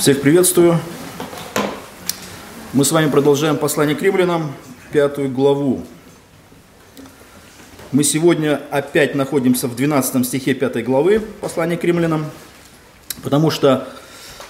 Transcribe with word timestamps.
Всех 0.00 0.22
приветствую. 0.22 0.78
Мы 2.72 2.86
с 2.86 2.90
вами 2.90 3.10
продолжаем 3.10 3.58
послание 3.58 3.94
к 3.94 4.00
римлянам, 4.00 4.50
пятую 4.92 5.30
главу. 5.30 5.82
Мы 7.92 8.02
сегодня 8.02 8.62
опять 8.70 9.14
находимся 9.14 9.68
в 9.68 9.76
12 9.76 10.26
стихе 10.26 10.54
пятой 10.54 10.84
главы 10.84 11.20
послания 11.42 11.76
к 11.76 11.84
римлянам, 11.84 12.24
потому 13.22 13.50
что 13.50 13.88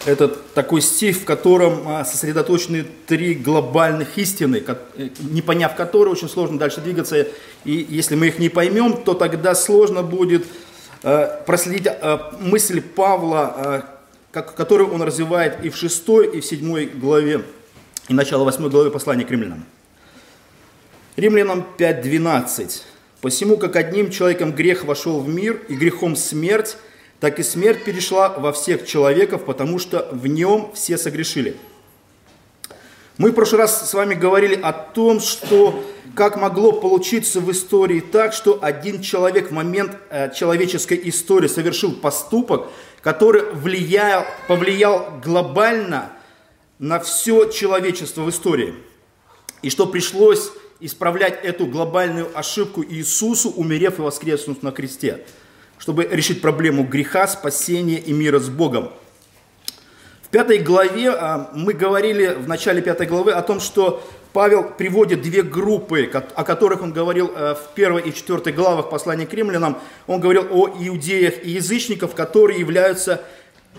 это 0.06 0.28
такой 0.28 0.82
стих, 0.82 1.16
в 1.16 1.24
котором 1.24 1.82
а, 1.88 2.04
сосредоточены 2.04 2.86
три 3.08 3.34
глобальных 3.34 4.18
истины, 4.18 4.62
э, 4.64 5.08
не 5.18 5.42
поняв 5.42 5.74
которые, 5.74 6.12
очень 6.12 6.28
сложно 6.28 6.60
дальше 6.60 6.80
двигаться. 6.80 7.26
И 7.64 7.86
если 7.88 8.14
мы 8.14 8.28
их 8.28 8.38
не 8.38 8.50
поймем, 8.50 9.02
то 9.02 9.14
тогда 9.14 9.56
сложно 9.56 10.04
будет 10.04 10.46
э, 11.02 11.42
проследить 11.44 11.88
э, 11.88 12.18
мысль 12.38 12.80
Павла 12.80 13.98
как, 14.32 14.54
которую 14.54 14.92
он 14.92 15.02
развивает 15.02 15.64
и 15.64 15.70
в 15.70 15.76
6, 15.76 16.08
и 16.32 16.40
в 16.40 16.44
7 16.44 16.98
главе, 16.98 17.44
и 18.08 18.14
начало 18.14 18.44
8 18.44 18.68
главы 18.68 18.90
послания 18.90 19.24
к 19.24 19.30
римлянам. 19.30 19.64
Римлянам 21.16 21.66
5.12. 21.78 22.82
«Посему, 23.20 23.56
как 23.56 23.76
одним 23.76 24.10
человеком 24.10 24.52
грех 24.52 24.84
вошел 24.84 25.20
в 25.20 25.28
мир, 25.28 25.60
и 25.68 25.74
грехом 25.74 26.16
смерть, 26.16 26.76
так 27.18 27.38
и 27.38 27.42
смерть 27.42 27.84
перешла 27.84 28.30
во 28.30 28.52
всех 28.52 28.86
человеков, 28.86 29.44
потому 29.44 29.78
что 29.78 30.08
в 30.12 30.26
нем 30.26 30.70
все 30.74 30.96
согрешили». 30.96 31.56
Мы 33.18 33.32
в 33.32 33.34
прошлый 33.34 33.60
раз 33.60 33.90
с 33.90 33.92
вами 33.92 34.14
говорили 34.14 34.58
о 34.58 34.72
том, 34.72 35.20
что 35.20 35.84
как 36.14 36.36
могло 36.36 36.72
получиться 36.72 37.40
в 37.40 37.50
истории 37.50 38.00
так, 38.00 38.32
что 38.32 38.58
один 38.62 39.00
человек 39.02 39.50
в 39.50 39.52
момент 39.52 39.96
э, 40.10 40.32
человеческой 40.34 41.00
истории 41.04 41.48
совершил 41.48 41.92
поступок, 41.92 42.68
который 43.02 43.50
влиял, 43.52 44.24
повлиял 44.48 45.20
глобально 45.22 46.12
на 46.78 47.00
все 47.00 47.46
человечество 47.50 48.22
в 48.22 48.30
истории. 48.30 48.74
И 49.62 49.70
что 49.70 49.86
пришлось 49.86 50.50
исправлять 50.80 51.44
эту 51.44 51.66
глобальную 51.66 52.30
ошибку 52.38 52.82
Иисусу, 52.82 53.50
умерев 53.50 53.98
и 53.98 54.02
воскреснув 54.02 54.62
на 54.62 54.72
кресте, 54.72 55.24
чтобы 55.78 56.08
решить 56.10 56.40
проблему 56.40 56.84
греха, 56.84 57.26
спасения 57.26 57.98
и 57.98 58.12
мира 58.12 58.38
с 58.38 58.48
Богом– 58.48 58.92
пятой 60.30 60.58
главе 60.58 61.10
а, 61.10 61.50
мы 61.54 61.72
говорили 61.72 62.28
в 62.28 62.48
начале 62.48 62.80
пятой 62.82 63.06
главы 63.06 63.32
о 63.32 63.42
том, 63.42 63.60
что 63.60 64.02
Павел 64.32 64.64
приводит 64.64 65.22
две 65.22 65.42
группы, 65.42 66.08
о 66.12 66.44
которых 66.44 66.82
он 66.82 66.92
говорил 66.92 67.32
э, 67.34 67.54
в 67.54 67.74
первой 67.74 68.02
и 68.02 68.14
четвертой 68.14 68.52
главах 68.52 68.88
послания 68.88 69.26
к 69.26 69.34
римлянам. 69.34 69.78
Он 70.06 70.20
говорил 70.20 70.46
о 70.50 70.68
иудеях 70.68 71.44
и 71.44 71.50
язычников, 71.50 72.14
которые 72.14 72.60
являются 72.60 73.22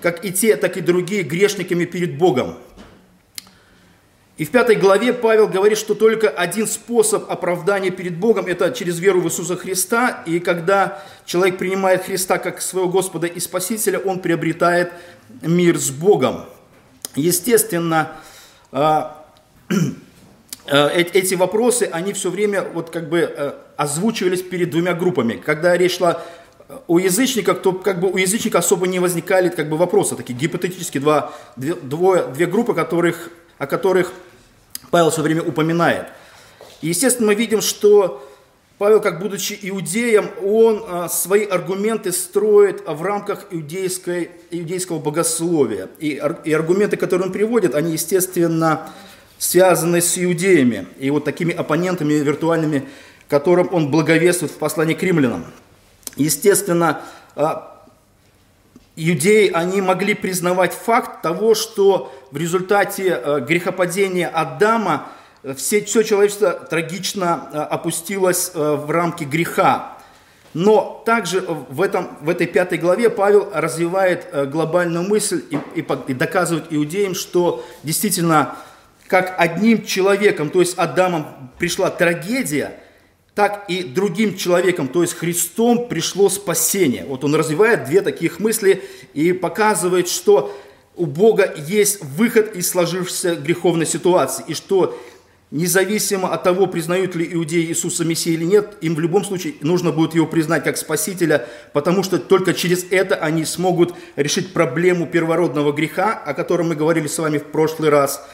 как 0.01 0.25
и 0.25 0.31
те, 0.31 0.55
так 0.55 0.77
и 0.77 0.81
другие 0.81 1.23
грешниками 1.23 1.85
перед 1.85 2.17
Богом. 2.17 2.57
И 4.37 4.45
в 4.45 4.49
пятой 4.49 4.75
главе 4.75 5.13
Павел 5.13 5.47
говорит, 5.47 5.77
что 5.77 5.93
только 5.93 6.27
один 6.27 6.65
способ 6.65 7.29
оправдания 7.29 7.91
перед 7.91 8.17
Богом– 8.17 8.45
это 8.47 8.71
через 8.71 8.97
веру 8.99 9.21
в 9.21 9.27
Иисуса 9.27 9.55
Христа. 9.55 10.23
И 10.25 10.39
когда 10.39 11.03
человек 11.25 11.57
принимает 11.59 12.05
Христа 12.05 12.39
как 12.39 12.61
своего 12.61 12.89
Господа 12.89 13.27
и 13.27 13.39
Спасителя, 13.39 13.99
он 13.99 14.19
приобретает 14.19 14.91
мир 15.41 15.77
с 15.77 15.91
Богом. 15.91 16.45
Естественно, 17.15 18.13
а, 18.71 19.25
эти 20.67 21.35
вопросы, 21.35 21.89
они 21.91 22.13
все 22.13 22.29
время 22.29 22.63
вот 22.63 22.89
как 22.89 23.09
бы 23.09 23.19
э, 23.19 23.53
озвучивались 23.77 24.41
перед 24.41 24.69
двумя 24.69 24.93
группами. 24.93 25.33
Когда 25.33 25.75
речь 25.75 25.97
шла 25.97 26.21
о 26.87 26.99
язычниках, 26.99 27.61
то 27.61 27.73
как 27.73 27.99
бы 27.99 28.11
у 28.11 28.17
язычника 28.17 28.59
особо 28.59 28.87
не 28.87 28.99
возникали 28.99 29.49
как 29.49 29.69
бы 29.69 29.77
вопросы, 29.77 30.15
такие 30.15 30.37
гипотетические 30.37 31.01
два, 31.01 31.33
две, 31.55 31.73
двое, 31.73 32.27
две 32.27 32.45
группы, 32.45 32.73
которых, 32.73 33.31
о 33.57 33.67
которых 33.67 34.13
Павел 34.89 35.09
все 35.09 35.21
время 35.21 35.41
упоминает. 35.41 36.07
И, 36.81 36.87
естественно, 36.87 37.27
мы 37.27 37.35
видим, 37.35 37.61
что 37.61 38.27
Павел, 38.77 38.99
как 38.99 39.19
будучи 39.19 39.57
иудеем, 39.61 40.31
он 40.43 40.83
а, 40.87 41.07
свои 41.07 41.45
аргументы 41.45 42.11
строит 42.11 42.81
в 42.87 43.03
рамках 43.03 43.45
иудейской, 43.51 44.31
иудейского 44.49 44.97
богословия. 44.97 45.89
И, 45.99 46.21
и 46.45 46.53
аргументы, 46.53 46.97
которые 46.97 47.27
он 47.27 47.31
приводит, 47.31 47.75
они, 47.75 47.91
естественно, 47.91 48.89
связаны 49.41 50.01
с 50.01 50.23
иудеями 50.23 50.85
и 50.99 51.09
вот 51.09 51.25
такими 51.25 51.51
оппонентами 51.51 52.13
виртуальными, 52.13 52.87
которым 53.27 53.73
он 53.73 53.89
благовествует 53.89 54.51
в 54.51 54.57
послании 54.57 54.93
к 54.93 55.01
римлянам. 55.01 55.45
Естественно, 56.15 57.01
а, 57.35 57.83
иудеи, 58.95 59.49
они 59.51 59.81
могли 59.81 60.13
признавать 60.13 60.73
факт 60.73 61.23
того, 61.23 61.55
что 61.55 62.13
в 62.29 62.37
результате 62.37 63.19
э, 63.19 63.39
грехопадения 63.39 64.27
Адама 64.27 65.07
э, 65.41 65.55
все, 65.55 65.83
все 65.83 66.03
человечество 66.03 66.51
трагично 66.51 67.49
э, 67.51 67.57
опустилось 67.61 68.51
в 68.53 68.91
рамки 68.91 69.23
греха. 69.23 69.97
Но 70.53 71.01
также 71.03 71.41
в, 71.41 71.81
этом, 71.81 72.09
в 72.21 72.29
этой 72.29 72.45
пятой 72.45 72.77
главе 72.77 73.09
Павел 73.09 73.49
развивает 73.53 74.27
глобальную 74.51 75.07
мысль 75.07 75.43
и, 75.49 75.79
и, 75.79 75.85
и 76.07 76.13
доказывает 76.13 76.65
иудеям, 76.69 77.15
что 77.15 77.65
действительно 77.83 78.55
как 79.11 79.35
одним 79.37 79.83
человеком, 79.83 80.49
то 80.49 80.61
есть 80.61 80.77
Адамом, 80.77 81.51
пришла 81.59 81.91
трагедия– 81.91 82.73
так 83.35 83.65
и 83.69 83.83
другим 83.83 84.35
человеком, 84.35 84.87
то 84.87 85.01
есть 85.01 85.13
Христом, 85.13 85.87
пришло 85.87 86.29
спасение. 86.29 87.05
Вот 87.05 87.23
он 87.23 87.33
развивает 87.33 87.85
две 87.85 88.01
таких 88.01 88.39
мысли 88.39 88.83
и 89.13 89.31
показывает, 89.31 90.09
что 90.09 90.57
у 90.97 91.05
Бога 91.05 91.53
есть 91.67 92.03
выход 92.03 92.55
из 92.55 92.69
сложившейся 92.69 93.35
греховной 93.35 93.85
ситуации, 93.85 94.43
и 94.49 94.53
что 94.53 94.99
независимо 95.49 96.33
от 96.33 96.43
того, 96.43 96.67
признают 96.67 97.15
ли 97.15 97.27
иудеи 97.33 97.65
Иисуса 97.65 98.03
Мессия 98.03 98.33
или 98.33 98.43
нет, 98.43 98.77
им 98.81 98.95
в 98.95 98.99
любом 98.99 99.23
случае 99.23 99.53
нужно 99.61 99.91
будет 99.91 100.13
его 100.13 100.27
признать 100.27 100.65
как 100.65 100.77
Спасителя, 100.77 101.47
потому 101.73 102.03
что 102.03 102.19
только 102.19 102.53
через 102.53 102.85
это 102.89 103.15
они 103.15 103.45
смогут 103.45 103.93
решить 104.17 104.51
проблему 104.51 105.07
первородного 105.07 105.71
греха, 105.71 106.13
о 106.13 106.33
котором 106.33 106.69
мы 106.69 106.75
говорили 106.75 107.07
с 107.07 107.17
вами 107.17 107.37
в 107.37 107.45
прошлый 107.45 107.89
раз, 107.89 108.25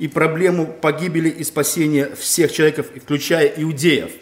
и 0.00 0.08
проблему 0.08 0.66
погибели 0.66 1.28
и 1.28 1.44
спасения 1.44 2.10
всех 2.16 2.50
человеков, 2.50 2.86
включая 3.00 3.46
иудеев– 3.46 4.10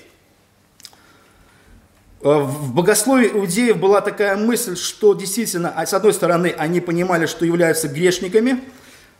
Э, 2.20 2.40
в 2.40 2.74
богословии 2.74 3.28
иудеев 3.28 3.76
была 3.76 4.00
такая 4.00 4.36
мысль, 4.36 4.76
что 4.76 5.14
действительно, 5.14 5.72
а, 5.74 5.86
с 5.86 5.94
одной 5.94 6.12
стороны, 6.12 6.54
они 6.58 6.80
понимали, 6.80 7.26
что 7.26 7.44
являются 7.44 7.86
грешниками, 7.86 8.60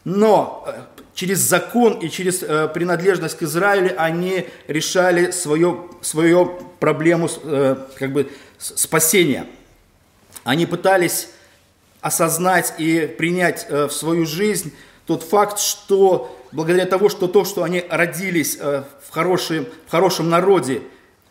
но 0.05 0.65
э, 0.67 0.83
через 1.15 1.39
закон 1.39 1.99
и 1.99 2.09
через 2.09 2.43
э, 2.43 2.69
принадлежность 2.69 3.39
к 3.39 3.43
Израилю 3.43 3.95
они 3.99 4.49
решали 4.67 5.31
свою, 5.31 5.91
свою 6.01 6.59
проблему 6.81 7.29
как 7.99 8.13
бы, 8.13 8.31
спасения. 8.59 9.47
Они 10.45 10.67
пытались 10.67 11.29
осознать 12.01 12.75
и 12.79 13.07
принять 13.19 13.69
в 13.69 13.91
свою 13.91 14.25
жизнь 14.25 14.73
тот 15.09 15.25
факт, 15.25 15.59
что 15.59 16.39
благодаря 16.53 16.87
тому, 16.87 17.09
что 17.09 17.27
то, 17.27 17.45
что 17.45 17.65
они 17.65 17.85
родились 17.91 18.57
в 18.59 19.11
хорошем, 19.11 19.67
в 19.87 19.91
хорошем 19.91 20.31
народе, 20.31 20.83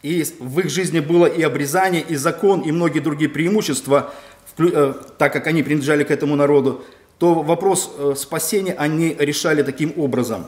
и 0.03 0.23
в 0.39 0.59
их 0.59 0.69
жизни 0.69 0.99
было 0.99 1.25
и 1.25 1.41
обрезание, 1.41 2.01
и 2.01 2.15
закон, 2.15 2.61
и 2.61 2.71
многие 2.71 2.99
другие 2.99 3.29
преимущества, 3.29 4.13
э, 4.57 4.93
так 5.17 5.33
как 5.33 5.47
они 5.47 5.63
принадлежали 5.63 6.03
к 6.03 6.11
этому 6.11 6.35
народу, 6.35 6.83
то 7.19 7.33
вопрос 7.35 7.91
э, 7.97 8.13
спасения 8.15 8.73
они 8.73 9.15
решали 9.19 9.63
таким 9.63 9.93
образом. 9.97 10.45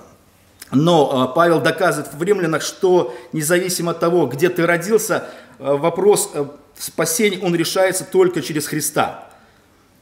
Но 0.71 1.29
э, 1.31 1.35
Павел 1.35 1.61
доказывает 1.61 2.13
в 2.13 2.21
римлянах, 2.21 2.61
что 2.61 3.15
независимо 3.33 3.91
от 3.91 3.99
того, 3.99 4.27
где 4.27 4.49
ты 4.49 4.65
родился, 4.65 5.27
вопрос 5.57 6.31
спасения, 6.77 7.39
он 7.41 7.53
решается 7.53 8.05
только 8.05 8.41
через 8.41 8.65
Христа. 8.65 9.28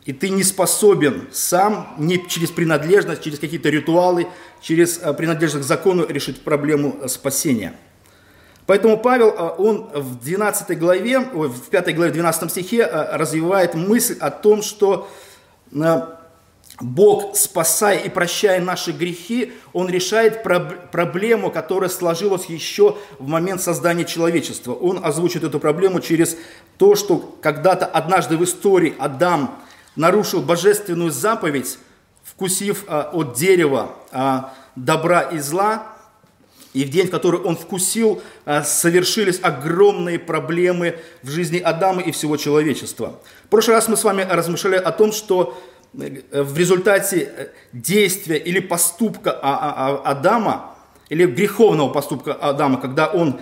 И 0.07 0.13
ты 0.13 0.29
не 0.29 0.41
способен 0.41 1.27
сам, 1.31 1.93
не 1.99 2.27
через 2.27 2.49
принадлежность, 2.49 3.21
через 3.21 3.37
какие-то 3.37 3.69
ритуалы, 3.69 4.27
через 4.61 4.99
принадлежность 5.15 5.65
к 5.65 5.67
закону 5.67 6.07
решить 6.07 6.41
проблему 6.41 7.07
спасения– 7.07 7.75
Поэтому 8.67 8.97
Павел, 8.97 9.33
а, 9.35 9.55
он 9.57 9.89
в 9.93 10.19
12 10.19 10.77
главе, 10.77 11.19
в 11.19 11.69
5 11.69 11.95
главе 11.95 12.11
12 12.11 12.51
стихе 12.51 12.85
развивает 12.85 13.73
мысль 13.73 14.17
о 14.19 14.29
том, 14.29 14.61
что 14.61 15.09
Бог, 16.79 17.35
спасая 17.35 17.99
и 17.99 18.09
прощая 18.09 18.61
наши 18.61 18.91
грехи, 18.91 19.53
Он 19.73 19.89
решает 19.89 20.43
проблему, 20.43 21.49
которая 21.49 21.89
сложилась 21.89 22.45
еще 22.45 22.97
в 23.17 23.27
момент 23.27 23.61
создания 23.61 24.05
человечества. 24.05 24.73
Он 24.73 25.03
озвучит 25.03 25.43
эту 25.43 25.59
проблему 25.59 26.01
через 26.01 26.37
то, 26.77 26.95
что 26.95 27.37
когда-то 27.41 27.85
однажды 27.85 28.37
в 28.37 28.43
истории 28.43 28.93
Адам 28.99 29.59
нарушил 29.97 30.41
божественную 30.41 31.11
заповедь, 31.11 31.77
вкусив 32.23 32.85
от 32.87 33.33
дерева 33.33 33.95
добра 34.75 35.21
и 35.21 35.39
зла, 35.39 35.97
и 36.73 36.85
в 36.85 36.89
день, 36.89 37.07
в 37.07 37.11
который 37.11 37.39
он 37.39 37.55
вкусил, 37.55 38.21
а, 38.45 38.61
совершились 38.61 39.39
огромные 39.41 40.19
проблемы 40.19 40.99
в 41.23 41.29
жизни 41.29 41.57
Адама 41.57 42.03
и 42.03 42.11
всего 42.11 42.37
человечества. 42.37 43.19
В 43.45 43.49
прошлый 43.49 43.75
раз 43.75 43.87
мы 43.87 43.97
с 43.97 44.03
вами 44.03 44.21
размышляли 44.21 44.75
о 44.75 44.91
том, 44.91 45.11
что 45.11 45.59
в 45.93 46.57
результате 46.57 47.51
действия 47.73 48.37
или 48.37 48.59
поступка 48.59 49.31
Адама, 49.31 50.75
или 51.09 51.25
греховного 51.25 51.89
поступка 51.89 52.33
Адама, 52.33 52.79
когда 52.79 53.07
он 53.07 53.39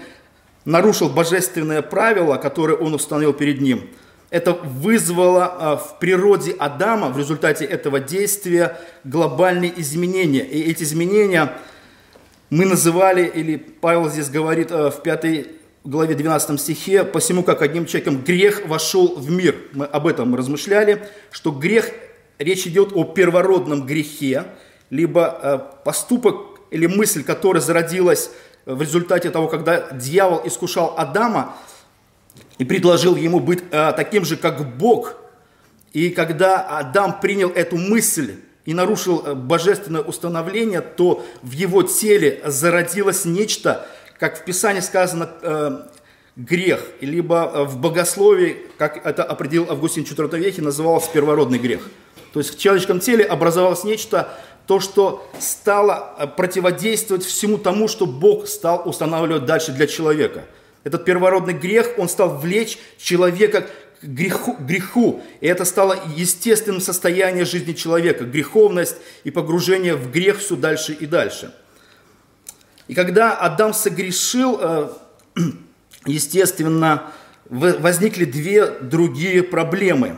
нарушил 0.64 1.10
божественное 1.10 1.82
правило, 1.82 2.38
которое 2.38 2.78
он 2.78 2.94
установил 2.94 3.34
перед 3.34 3.60
ним, 3.60 3.90
это 4.36 4.52
вызвало 4.52 5.82
в 5.82 5.98
природе 5.98 6.52
Адама 6.60 7.08
в 7.08 7.18
результате 7.18 7.64
этого 7.64 8.02
действия 8.02 8.78
глобальные 9.06 9.72
изменения. 9.80 10.42
И 10.42 10.62
эти 10.70 10.84
изменения 10.84 11.54
мы 12.50 12.66
называли, 12.66 13.32
или 13.34 13.56
Павел 13.56 14.10
здесь 14.10 14.30
говорит 14.30 14.72
в 14.72 15.02
пятой 15.04 15.52
главе 15.86 16.16
12 16.16 16.60
стихе, 16.60 17.06
«Посему, 17.06 17.44
как 17.44 17.62
одним 17.62 17.86
человеком 17.86 18.24
грех 18.24 18.68
вошел 18.68 19.16
в 19.16 19.32
мир». 19.32 19.56
Мы 19.72 19.86
об 19.86 20.06
этом 20.06 20.36
размышляли, 20.36 21.08
что 21.32 21.52
грех, 21.52 21.92
речь 22.38 22.68
идет 22.68 22.92
о 22.94 23.06
первородном 23.06 23.86
грехе, 23.86 24.44
либо 24.90 25.40
э, 25.42 25.60
поступок 25.86 26.60
или 26.72 26.88
мысль, 26.88 27.24
которая 27.24 27.62
зародилась 27.62 28.32
в 28.66 28.82
результате 28.82 29.30
того, 29.30 29.48
когда 29.48 29.92
дьявол 29.94 30.42
искушал 30.44 30.94
Адама 30.98 31.56
и 32.58 32.66
предложил 32.66 33.16
ему 33.16 33.40
быть 33.40 33.64
э, 33.72 33.94
таким 33.96 34.26
же, 34.26 34.38
как 34.38 34.78
Бог. 34.78 35.16
И 35.94 36.10
когда 36.10 36.62
Адам 36.62 37.20
принял 37.20 37.50
эту 37.50 37.78
мысль 37.78 38.36
и 38.66 38.74
нарушил 38.74 39.24
э, 39.26 39.34
божественное 39.34 40.02
установление, 40.02 40.82
то 40.82 41.26
в 41.42 41.52
его 41.52 41.84
теле 41.84 42.42
зародилось 42.46 43.26
нечто, 43.26 43.86
как 44.20 44.38
в 44.40 44.46
Писании 44.46 44.82
сказано, 44.82 45.30
э, 45.42 45.82
грех, 46.36 46.86
либо 47.02 47.66
в 47.66 47.80
богословии, 47.80 48.58
как 48.78 49.06
это 49.06 49.24
определил 49.24 49.68
Августин 49.70 50.06
в 50.06 50.12
IV 50.12 50.38
веке, 50.38 50.62
называлось 50.62 51.08
первородный 51.08 51.60
грех. 51.60 51.82
То 52.34 52.40
есть 52.40 52.56
в 52.56 52.60
человеческом 52.60 53.00
теле 53.00 53.24
образовалось 53.24 53.86
нечто, 53.86 54.34
то, 54.68 54.80
что 54.80 55.30
стало 55.40 56.34
противодействовать 56.36 57.24
всему 57.24 57.58
тому, 57.58 57.88
что 57.88 58.06
Бог 58.06 58.48
стал 58.48 58.82
устанавливать 58.86 59.46
дальше 59.46 59.72
для 59.72 59.88
человека. 59.88 60.46
Этот 60.86 61.04
первородный 61.04 61.54
грех, 61.54 61.90
он 61.98 62.08
стал 62.08 62.38
влечь 62.38 62.78
человека 62.98 63.68
к 64.02 64.06
греху, 64.06 64.56
греху. 64.58 65.22
И 65.42 65.48
это 65.48 65.66
стало 65.66 65.98
естественным 66.16 66.80
состоянием 66.80 67.46
жизни 67.46 67.74
человека. 67.74 68.24
Греховность 68.24 68.96
и 69.26 69.32
погружение 69.32 69.96
в 69.96 70.10
грех 70.10 70.40
все 70.40 70.56
дальше 70.56 70.94
и 70.94 71.06
дальше– 71.06 71.54
и 72.88 72.94
когда 72.94 73.34
Адам 73.34 73.74
согрешил, 73.74 74.60
э, 74.62 74.90
естественно, 76.06 77.12
возникли 77.50 78.26
две 78.26 78.68
другие 78.68 79.44
проблемы. 79.44 80.18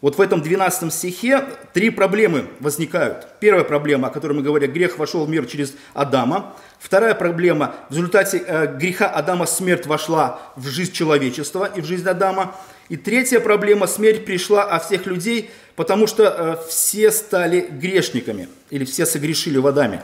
Вот 0.00 0.16
в 0.16 0.20
этом 0.20 0.40
12 0.40 0.92
стихе 0.92 1.44
три 1.74 1.90
проблемы 1.90 2.46
возникают. 2.60 3.26
Первая 3.38 3.64
проблема, 3.64 4.08
о 4.08 4.10
которой 4.10 4.32
мы 4.32 4.42
говорим, 4.42 4.72
грех 4.72 4.96
вошел 4.96 5.26
в 5.26 5.28
мир 5.28 5.44
через 5.44 5.74
Адама. 5.92 6.56
Вторая 6.78 7.14
проблема, 7.14 7.74
в 7.90 7.94
результате 7.94 8.42
э, 8.46 8.78
греха 8.78 9.08
Адама 9.08 9.44
смерть 9.44 9.86
вошла 9.86 10.40
в 10.56 10.66
жизнь 10.68 10.92
человечества 10.92 11.70
и 11.74 11.82
в 11.82 11.84
жизнь 11.84 12.08
Адама. 12.08 12.56
И 12.88 12.96
третья 12.96 13.40
проблема, 13.40 13.86
смерть 13.86 14.24
пришла 14.24 14.64
от 14.64 14.86
всех 14.86 15.04
людей, 15.04 15.50
потому 15.76 16.06
что 16.06 16.24
э, 16.24 16.68
все 16.68 17.10
стали 17.10 17.68
грешниками 17.70 18.48
или 18.70 18.86
все 18.86 19.04
согрешили 19.04 19.58
в 19.58 19.66
Адаме. 19.66 20.02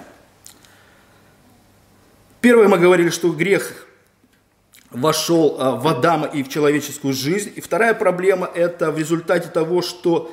Первое 2.43 2.69
мы 2.69 2.77
говорили, 2.77 3.09
что 3.09 3.33
грех 3.33 3.86
вошел 4.91 5.57
а, 5.59 5.73
в 5.73 5.87
Адама 5.89 6.27
и 6.27 6.43
в 6.43 6.49
человеческую 6.49 7.15
жизнь. 7.15 7.53
И 7.55 7.61
вторая 7.61 7.95
проблема– 7.95 8.51
это 8.55 8.91
в 8.91 8.99
результате 8.99 9.49
того, 9.49 9.83
что, 9.83 10.31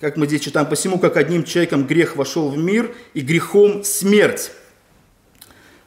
как 0.00 0.16
мы 0.16 0.26
здесь 0.26 0.42
читаем, 0.42 0.66
посему, 0.66 0.98
как 0.98 1.16
одним 1.16 1.44
человеком 1.44 1.86
грех 1.86 2.16
вошел 2.16 2.48
в 2.48 2.58
мир, 2.58 2.94
и 3.14 3.20
грехом 3.20 3.84
смерть. 3.84 4.52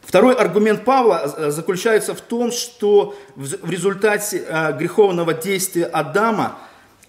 Второй 0.01 0.33
аргумент 0.33 0.83
Павла 0.83 1.17
а, 1.19 1.51
заключается 1.51 2.13
в 2.13 2.21
том, 2.21 2.51
что 2.51 3.15
в 3.35 3.69
результате 3.69 4.45
а, 4.49 4.71
греховного 4.71 5.33
действия 5.33 5.85
Адама 5.85 6.57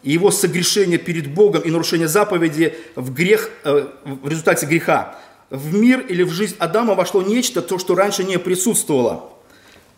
и 0.02 0.12
его 0.12 0.30
согрешения 0.30 0.98
перед 0.98 1.32
Богом 1.32 1.62
и 1.62 1.70
нарушения 1.70 2.08
заповеди 2.08 2.76
в 2.96 3.12
грех, 3.12 3.50
в 3.62 4.28
результате 4.28 4.66
греха 4.66 5.16
в 5.52 5.74
мир 5.74 6.00
или 6.00 6.22
в 6.22 6.30
жизнь 6.30 6.56
Адама 6.58 6.94
вошло 6.94 7.22
нечто, 7.22 7.60
то, 7.60 7.78
что 7.78 7.94
раньше 7.94 8.24
не 8.24 8.38
присутствовало. 8.38 9.32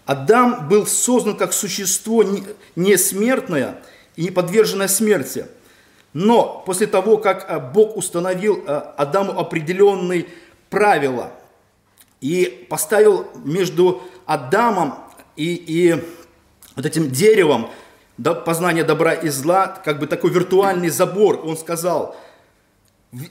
Адам 0.07 0.69
был 0.69 0.87
создан 0.87 1.37
как 1.37 1.53
существо 1.53 2.25
несмертное 2.77 3.83
и 4.17 4.25
не 4.25 4.31
подверженное 4.31 4.89
смерти. 4.89 5.47
Но 6.13 6.63
после 6.65 6.87
того, 6.87 7.17
как 7.19 7.51
э, 7.51 7.59
Бог 7.59 7.97
установил 7.97 8.63
э, 8.67 8.83
Адаму 8.97 9.39
определенные 9.39 10.27
правила 10.71 11.33
и 12.21 12.67
поставил 12.71 13.27
между 13.45 14.03
Адамом 14.25 14.95
и, 15.37 15.55
и 15.55 16.05
вот 16.77 16.87
этим 16.87 17.11
деревом 17.11 17.71
познания 18.45 18.85
добра 18.85 19.13
и 19.13 19.29
зла, 19.29 19.67
как 19.67 19.99
бы 19.99 20.07
такой 20.07 20.31
виртуальный 20.31 20.89
забор, 20.89 21.41
он 21.45 21.57
сказал, 21.57 22.17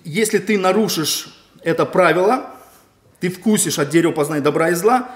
если 0.03 0.39
ты 0.39 0.57
нарушишь 0.57 1.33
это 1.61 1.85
правило, 1.85 2.51
ты 3.19 3.29
вкусишь 3.29 3.79
от 3.79 3.89
дерева 3.89 4.11
познания 4.11 4.41
добра 4.41 4.69
и 4.69 4.73
зла, 4.73 5.09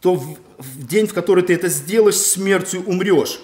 то 0.00 0.14
в, 0.14 0.38
в 0.58 0.86
день, 0.86 1.06
в 1.06 1.14
который 1.14 1.42
ты 1.42 1.54
это 1.54 1.68
сделаешь, 1.68 2.16
смертью 2.16 2.82
умрешь. 2.86 3.40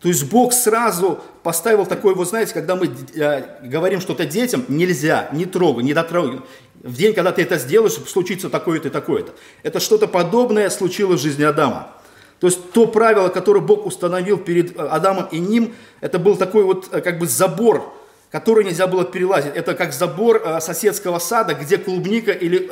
То 0.00 0.08
есть 0.08 0.24
Бог 0.28 0.52
сразу 0.52 1.20
поставил 1.44 1.86
такой, 1.86 2.14
вот 2.14 2.28
знаете, 2.28 2.52
когда 2.52 2.74
мы 2.74 2.90
э, 3.14 3.66
говорим 3.68 4.00
что-то 4.00 4.24
детям, 4.24 4.64
нельзя, 4.66 5.28
не 5.32 5.46
трогай, 5.46 5.84
не 5.84 5.94
дотрогай. 5.94 6.40
В 6.82 6.96
день, 6.96 7.14
когда 7.14 7.30
ты 7.30 7.42
это 7.42 7.56
сделаешь, 7.58 7.92
случится 7.92 8.50
такое-то 8.50 8.88
и 8.88 8.90
такое-то. 8.90 9.32
Это 9.62 9.78
что-то 9.78 10.08
подобное 10.08 10.68
случилось 10.70 11.20
в 11.20 11.22
жизни 11.22 11.44
Адама. 11.44 11.92
То 12.40 12.48
есть 12.48 12.72
то 12.72 12.88
правило, 12.88 13.28
которое 13.28 13.60
Бог 13.60 13.86
установил 13.86 14.36
перед 14.38 14.76
э, 14.76 14.82
Адамом 14.82 15.28
и 15.30 15.38
ним, 15.38 15.76
это 16.00 16.18
был 16.18 16.36
такой 16.36 16.64
вот 16.64 16.88
э, 16.90 17.00
как 17.00 17.20
бы 17.20 17.28
забор, 17.28 17.94
который 18.32 18.64
нельзя 18.64 18.88
было 18.88 19.04
перелазить. 19.04 19.52
Это 19.54 19.74
как 19.74 19.92
забор 19.92 20.42
э, 20.44 20.60
соседского 20.60 21.20
сада, 21.20 21.54
где 21.54 21.78
клубника 21.78 22.32
или 22.32 22.68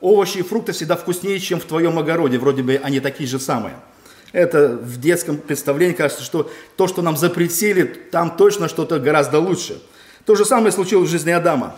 овощи 0.00 0.38
и 0.38 0.42
фрукты 0.42 0.72
всегда 0.72 0.96
вкуснее, 0.96 1.38
чем 1.38 1.60
в 1.60 1.64
твоем 1.64 1.98
огороде. 1.98 2.38
Вроде 2.38 2.62
бы 2.62 2.80
они 2.82 3.00
такие 3.00 3.28
же 3.28 3.38
самые. 3.38 3.74
Это 4.32 4.68
в 4.68 5.00
детском 5.00 5.36
представлении 5.38 5.94
кажется, 5.94 6.22
что 6.22 6.50
то, 6.76 6.86
что 6.86 7.02
нам 7.02 7.16
запретили, 7.16 7.82
там 7.84 8.36
точно 8.36 8.68
что-то 8.68 8.98
гораздо 8.98 9.40
лучше. 9.40 9.80
То 10.24 10.34
же 10.36 10.44
самое 10.44 10.72
случилось 10.72 11.08
в 11.08 11.12
жизни 11.12 11.30
Адама. 11.30 11.74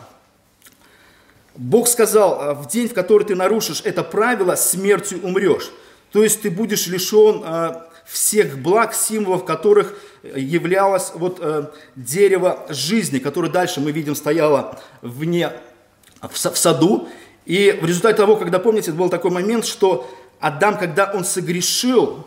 Бог 1.54 1.88
сказал, 1.88 2.40
«Э, 2.40 2.54
в 2.54 2.68
день, 2.68 2.88
в 2.88 2.94
который 2.94 3.24
ты 3.24 3.34
нарушишь 3.34 3.82
это 3.84 4.02
правило, 4.02 4.54
смертью 4.54 5.20
умрешь. 5.22 5.70
То 6.12 6.22
есть 6.22 6.42
ты 6.42 6.50
будешь 6.50 6.86
лишен 6.86 7.42
всех 8.04 8.58
благ, 8.58 8.94
символов 8.94 9.44
которых 9.44 9.94
являлось 10.22 11.12
вот 11.14 11.38
э, 11.40 11.64
дерево 11.96 12.66
жизни, 12.68 13.18
которое 13.18 13.50
дальше 13.50 13.80
мы 13.80 13.92
видим 13.92 14.14
стояло 14.14 14.78
вне, 15.00 15.52
в 16.20 16.36
саду. 16.36 17.08
И 17.44 17.78
в 17.80 17.84
результате 17.86 18.16
того, 18.16 18.36
когда, 18.36 18.58
помните, 18.58 18.92
был 18.92 19.08
такой 19.08 19.30
момент, 19.30 19.66
что 19.66 20.08
Адам, 20.40 20.78
когда 20.78 21.10
он 21.12 21.24
согрешил, 21.24 22.26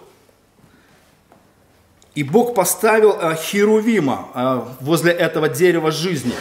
и 2.13 2.23
Бог 2.23 2.55
поставил 2.55 3.17
э, 3.19 3.35
Херувима 3.35 4.29
э, 4.33 4.61
возле 4.81 5.11
этого 5.11 5.49
дерева 5.49 5.91
жизни. 5.91 6.33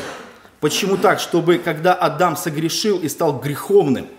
Почему 0.61 0.97
так? 0.97 1.21
Чтобы 1.21 1.59
когда 1.59 1.95
Адам 1.95 2.37
согрешил 2.37 2.99
и 3.01 3.09
стал 3.09 3.39
греховным– 3.39 4.07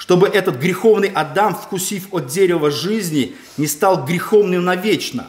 чтобы 0.00 0.28
этот 0.28 0.56
греховный 0.56 1.08
Адам, 1.08 1.54
вкусив 1.54 2.08
от 2.10 2.26
дерева 2.26 2.70
жизни, 2.70 3.36
не 3.58 3.66
стал 3.66 4.06
греховным 4.06 4.64
навечно. 4.64 5.26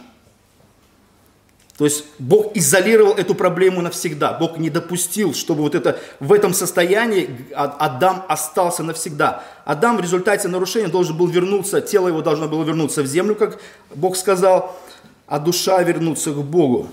То 1.81 1.85
есть 1.85 2.05
Бог 2.19 2.55
изолировал 2.55 3.15
эту 3.15 3.33
проблему 3.33 3.81
навсегда. 3.81 4.33
Бог 4.33 4.59
не 4.59 4.69
допустил, 4.69 5.33
чтобы 5.33 5.63
вот 5.63 5.73
это, 5.73 5.99
в 6.19 6.31
этом 6.31 6.53
состоянии 6.53 7.27
Адам 7.55 8.23
остался 8.27 8.83
навсегда. 8.83 9.43
Адам 9.65 9.97
в 9.97 10.01
результате 10.01 10.47
нарушения 10.47 10.89
должен 10.89 11.17
был 11.17 11.25
вернуться, 11.25 11.81
тело 11.81 12.07
его 12.07 12.21
должно 12.21 12.47
было 12.47 12.63
вернуться 12.63 13.01
в 13.01 13.07
землю, 13.07 13.33
как 13.33 13.59
Бог 13.95 14.15
сказал, 14.15 14.77
а 15.25 15.39
душа 15.39 15.81
вернуться 15.81 16.29
к 16.33 16.43
Богу. 16.43 16.87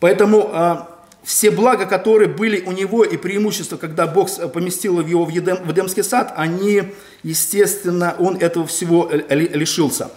Поэтому 0.00 0.48
а, 0.50 0.88
все 1.22 1.50
блага, 1.50 1.84
которые 1.84 2.28
были 2.30 2.62
у 2.64 2.72
него 2.72 3.04
и 3.04 3.18
преимущества, 3.18 3.76
когда 3.76 4.06
Бог 4.06 4.30
поместил 4.54 5.02
его 5.02 5.26
в, 5.26 5.28
Едем, 5.28 5.56
в 5.56 5.70
Эдемский 5.70 6.02
сад, 6.02 6.32
они, 6.34 6.94
естественно, 7.22 8.16
он 8.18 8.38
этого 8.38 8.66
всего 8.66 9.10
лишился. 9.28 10.10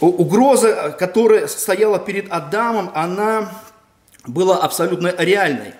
Угроза, 0.00 0.96
которая 0.98 1.46
стояла 1.46 1.98
перед 1.98 2.32
Адамом, 2.32 2.90
она 2.94 3.52
была 4.26 4.56
абсолютно 4.56 5.14
реальной. 5.18 5.74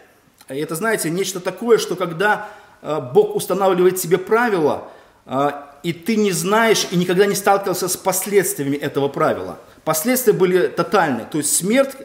И 0.51 0.59
это, 0.59 0.75
знаете, 0.75 1.09
нечто 1.09 1.41
такое, 1.41 1.79
что 1.79 1.97
когда 1.97 2.49
э, 2.83 3.01
Бог 3.15 3.35
устанавливает 3.35 3.99
себе 3.99 4.19
правила, 4.19 4.89
э, 5.25 5.53
и 5.83 5.95
ты 5.95 6.17
не 6.17 6.33
знаешь 6.33 6.87
и 6.91 6.97
никогда 6.97 7.25
не 7.25 7.35
сталкивался 7.35 7.89
с 7.89 7.97
последствиями 7.97 8.77
этого 8.77 9.09
правила. 9.09 9.59
Последствия 9.85 10.35
были 10.35 10.67
тотальны, 10.67 11.25
то 11.31 11.39
есть 11.39 11.57
смерть 11.57 11.97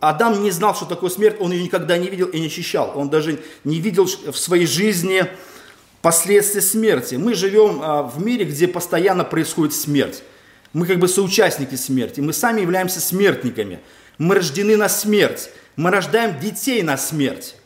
Адам 0.00 0.42
не 0.42 0.50
знал, 0.50 0.74
что 0.74 0.84
такое 0.84 1.10
смерть, 1.10 1.36
он 1.40 1.52
ее 1.52 1.62
никогда 1.62 1.98
не 1.98 2.08
видел 2.08 2.26
и 2.28 2.40
не 2.40 2.46
ощущал. 2.46 2.92
Он 2.94 3.10
даже 3.10 3.40
не 3.64 3.80
видел 3.80 4.06
в 4.06 4.36
своей 4.36 4.66
жизни 4.66 5.26
последствия 6.02 6.60
смерти. 6.60 7.16
Мы 7.16 7.34
живем 7.34 8.08
в 8.08 8.24
мире, 8.24 8.44
где 8.44 8.68
постоянно 8.68 9.24
происходит 9.24 9.74
смерть. 9.74 10.22
Мы 10.72 10.86
как 10.86 10.98
бы 10.98 11.08
соучастники 11.08 11.74
смерти. 11.74 12.20
Мы 12.20 12.32
сами 12.32 12.60
являемся 12.60 13.00
смертниками. 13.00 13.80
Мы 14.18 14.36
рождены 14.36 14.76
на 14.76 14.88
смерть. 14.88 15.50
Мы 15.76 15.90
рождаем 15.90 16.38
детей 16.40 16.82
на 16.82 16.96
смерть. 16.96 17.56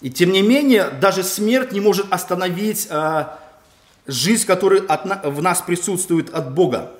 И 0.00 0.10
тем 0.10 0.32
не 0.32 0.42
менее, 0.42 0.90
даже 0.90 1.22
смерть 1.22 1.72
не 1.72 1.80
может 1.80 2.12
остановить 2.12 2.86
а, 2.90 3.40
жизнь, 4.06 4.46
которая 4.46 4.82
от, 4.82 5.24
в 5.24 5.42
нас 5.42 5.62
присутствует 5.62 6.32
от 6.32 6.52
Бога. 6.52 6.92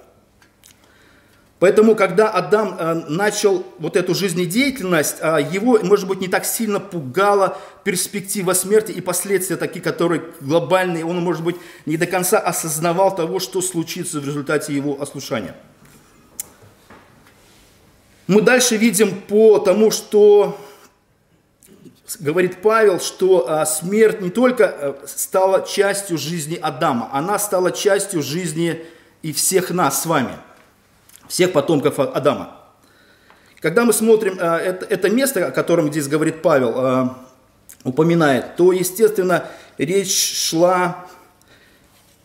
Поэтому, 1.58 1.96
когда 1.96 2.28
Адам 2.28 2.76
э, 2.78 2.94
начал 3.08 3.64
вот 3.78 3.96
эту 3.96 4.14
жизнедеятельность, 4.14 5.16
э, 5.20 5.38
его, 5.50 5.78
может 5.82 6.06
быть, 6.06 6.20
не 6.20 6.28
так 6.28 6.44
сильно 6.44 6.80
пугала 6.80 7.56
перспектива 7.82 8.52
смерти 8.52 8.92
и 8.92 9.00
последствия 9.00 9.56
такие, 9.56 9.80
которые 9.80 10.22
глобальные. 10.40 11.06
Он, 11.06 11.18
может 11.20 11.42
быть, 11.42 11.56
не 11.86 11.96
до 11.96 12.06
конца 12.06 12.38
осознавал 12.38 13.14
того, 13.14 13.40
что 13.40 13.62
случится 13.62 14.20
в 14.20 14.26
результате 14.26 14.74
его 14.74 15.00
ослушания. 15.00 15.56
Мы 18.26 18.42
дальше 18.42 18.76
видим 18.76 19.18
по 19.22 19.58
тому, 19.58 19.90
что 19.90 20.60
говорит 22.20 22.60
Павел, 22.60 23.00
что 23.00 23.46
э, 23.48 23.64
смерть 23.64 24.20
не 24.20 24.28
только 24.28 24.98
стала 25.06 25.66
частью 25.66 26.18
жизни 26.18 26.58
Адама, 26.60 27.08
она 27.14 27.38
стала 27.38 27.72
частью 27.72 28.22
жизни 28.22 28.84
и 29.22 29.32
всех 29.32 29.70
нас 29.70 30.02
с 30.02 30.04
вами– 30.04 30.32
всех 31.28 31.52
потомков 31.52 31.98
Адама. 31.98 32.56
Когда 33.60 33.84
мы 33.84 33.92
смотрим 33.92 34.38
э, 34.38 34.78
это, 34.88 35.10
место, 35.10 35.46
о 35.46 35.50
котором 35.50 35.90
здесь 35.90 36.08
говорит 36.08 36.42
Павел, 36.42 36.74
э, 36.76 37.08
упоминает, 37.84 38.56
то, 38.56 38.72
естественно, 38.72 39.46
речь 39.78 40.34
шла 40.34 41.06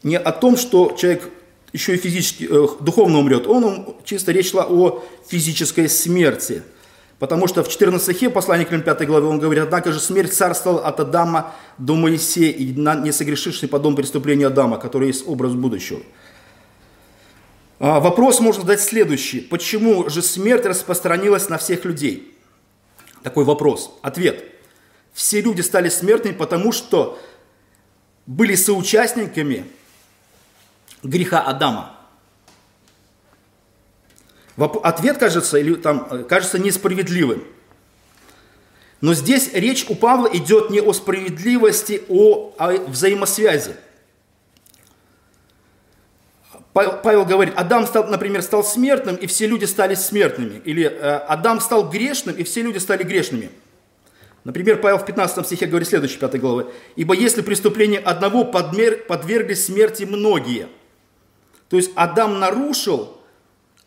не 0.03 0.17
о 0.17 0.31
том, 0.31 0.57
что 0.57 0.95
человек 0.97 1.29
еще 1.73 1.95
и 1.95 1.97
физически, 1.97 2.47
э, 2.49 2.67
духовно 2.81 3.19
умрет, 3.19 3.47
он, 3.47 3.95
чисто 4.03 4.31
речь 4.31 4.51
шла 4.51 4.65
о 4.69 5.03
физической 5.27 5.87
смерти. 5.87 6.63
Потому 7.17 7.47
что 7.47 7.63
в 7.63 7.69
14 7.69 8.03
стихе 8.03 8.29
послания 8.29 8.65
к 8.65 8.69
5 8.69 9.05
главе 9.05 9.27
он 9.27 9.39
говорит, 9.39 9.63
однако 9.63 9.91
же 9.91 9.99
смерть 9.99 10.33
царствовала 10.33 10.87
от 10.87 10.99
Адама 10.99 11.53
до 11.77 11.95
Моисея, 11.95 12.51
и 12.51 12.65
не 12.73 13.11
согрешивший 13.11 13.69
по 13.69 13.77
дому 13.77 13.95
преступления 13.95 14.47
Адама, 14.47 14.77
который 14.77 15.07
есть 15.07 15.27
образ 15.27 15.53
будущего. 15.53 16.01
А, 17.83 17.99
вопрос 17.99 18.39
можно 18.39 18.61
задать 18.61 18.79
следующий. 18.79 19.39
Почему 19.39 20.07
же 20.07 20.21
смерть 20.21 20.67
распространилась 20.67 21.49
на 21.49 21.57
всех 21.57 21.83
людей? 21.83 22.37
Такой 23.23 23.43
вопрос. 23.43 23.97
Ответ. 24.03 24.45
Все 25.13 25.41
люди 25.41 25.61
стали 25.61 25.89
смертными, 25.89 26.35
потому 26.35 26.73
что 26.73 27.19
были 28.27 28.53
соучастниками 28.53 29.65
греха 31.01 31.41
Адама. 31.41 31.97
Ответ 34.57 35.17
кажется, 35.17 35.57
или 35.57 35.73
там, 35.73 36.07
э, 36.11 36.23
кажется 36.23 36.59
несправедливым. 36.59 37.43
Но 39.01 39.15
здесь 39.15 39.53
речь 39.53 39.87
у 39.89 39.95
Павла 39.95 40.27
идет 40.27 40.69
не 40.69 40.81
о 40.81 40.93
справедливости, 40.93 42.03
о, 42.09 42.53
о 42.59 42.73
взаимосвязи. 42.89 43.75
Павел 46.73 47.25
говорит, 47.25 47.53
Адам, 47.57 47.85
стал, 47.85 48.07
например, 48.07 48.41
стал 48.41 48.63
смертным, 48.63 49.15
и 49.17 49.27
все 49.27 49.45
люди 49.45 49.65
стали 49.65 49.95
смертными. 49.95 50.61
Или 50.63 50.85
э, 50.85 51.17
Адам 51.27 51.59
стал 51.59 51.89
грешным, 51.89 52.35
и 52.35 52.43
все 52.43 52.61
люди 52.61 52.77
стали 52.77 53.03
грешными. 53.03 53.51
Например, 54.45 54.77
Павел 54.77 54.97
в 54.97 55.05
15 55.05 55.45
стихе 55.45 55.65
говорит 55.65 55.87
следующей 55.87 56.17
5 56.17 56.39
главы. 56.39 56.71
«Ибо 56.95 57.13
если 57.13 57.41
преступление 57.41 57.99
одного 57.99 58.45
подмер, 58.45 59.03
подвергли 59.07 59.53
смерти 59.53 60.03
многие». 60.03 60.67
То 61.69 61.77
есть 61.77 61.91
Адам 61.95 62.39
нарушил, 62.39 63.17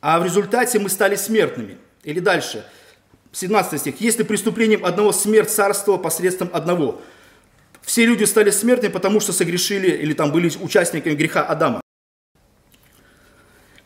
а 0.01 0.21
в 0.21 0.25
результате 0.25 0.79
мы 0.79 0.91
стали 0.91 1.17
смертными. 1.17 1.79
Или 2.03 2.21
дальше, 2.21 2.67
17 3.33 3.81
стих. 3.81 4.01
«Если 4.01 4.25
преступлением 4.25 4.85
одного 4.85 5.13
смерть 5.13 5.51
царствовала 5.51 5.99
посредством 5.99 6.51
одного». 6.53 7.01
Все 7.81 8.07
люди 8.07 8.25
стали 8.25 8.51
смертными, 8.51 8.93
потому 8.93 9.21
что 9.21 9.33
согрешили 9.33 9.91
или 9.91 10.15
там 10.15 10.33
были 10.33 10.51
участниками 10.61 11.15
греха 11.15 11.43
Адама. 11.43 11.84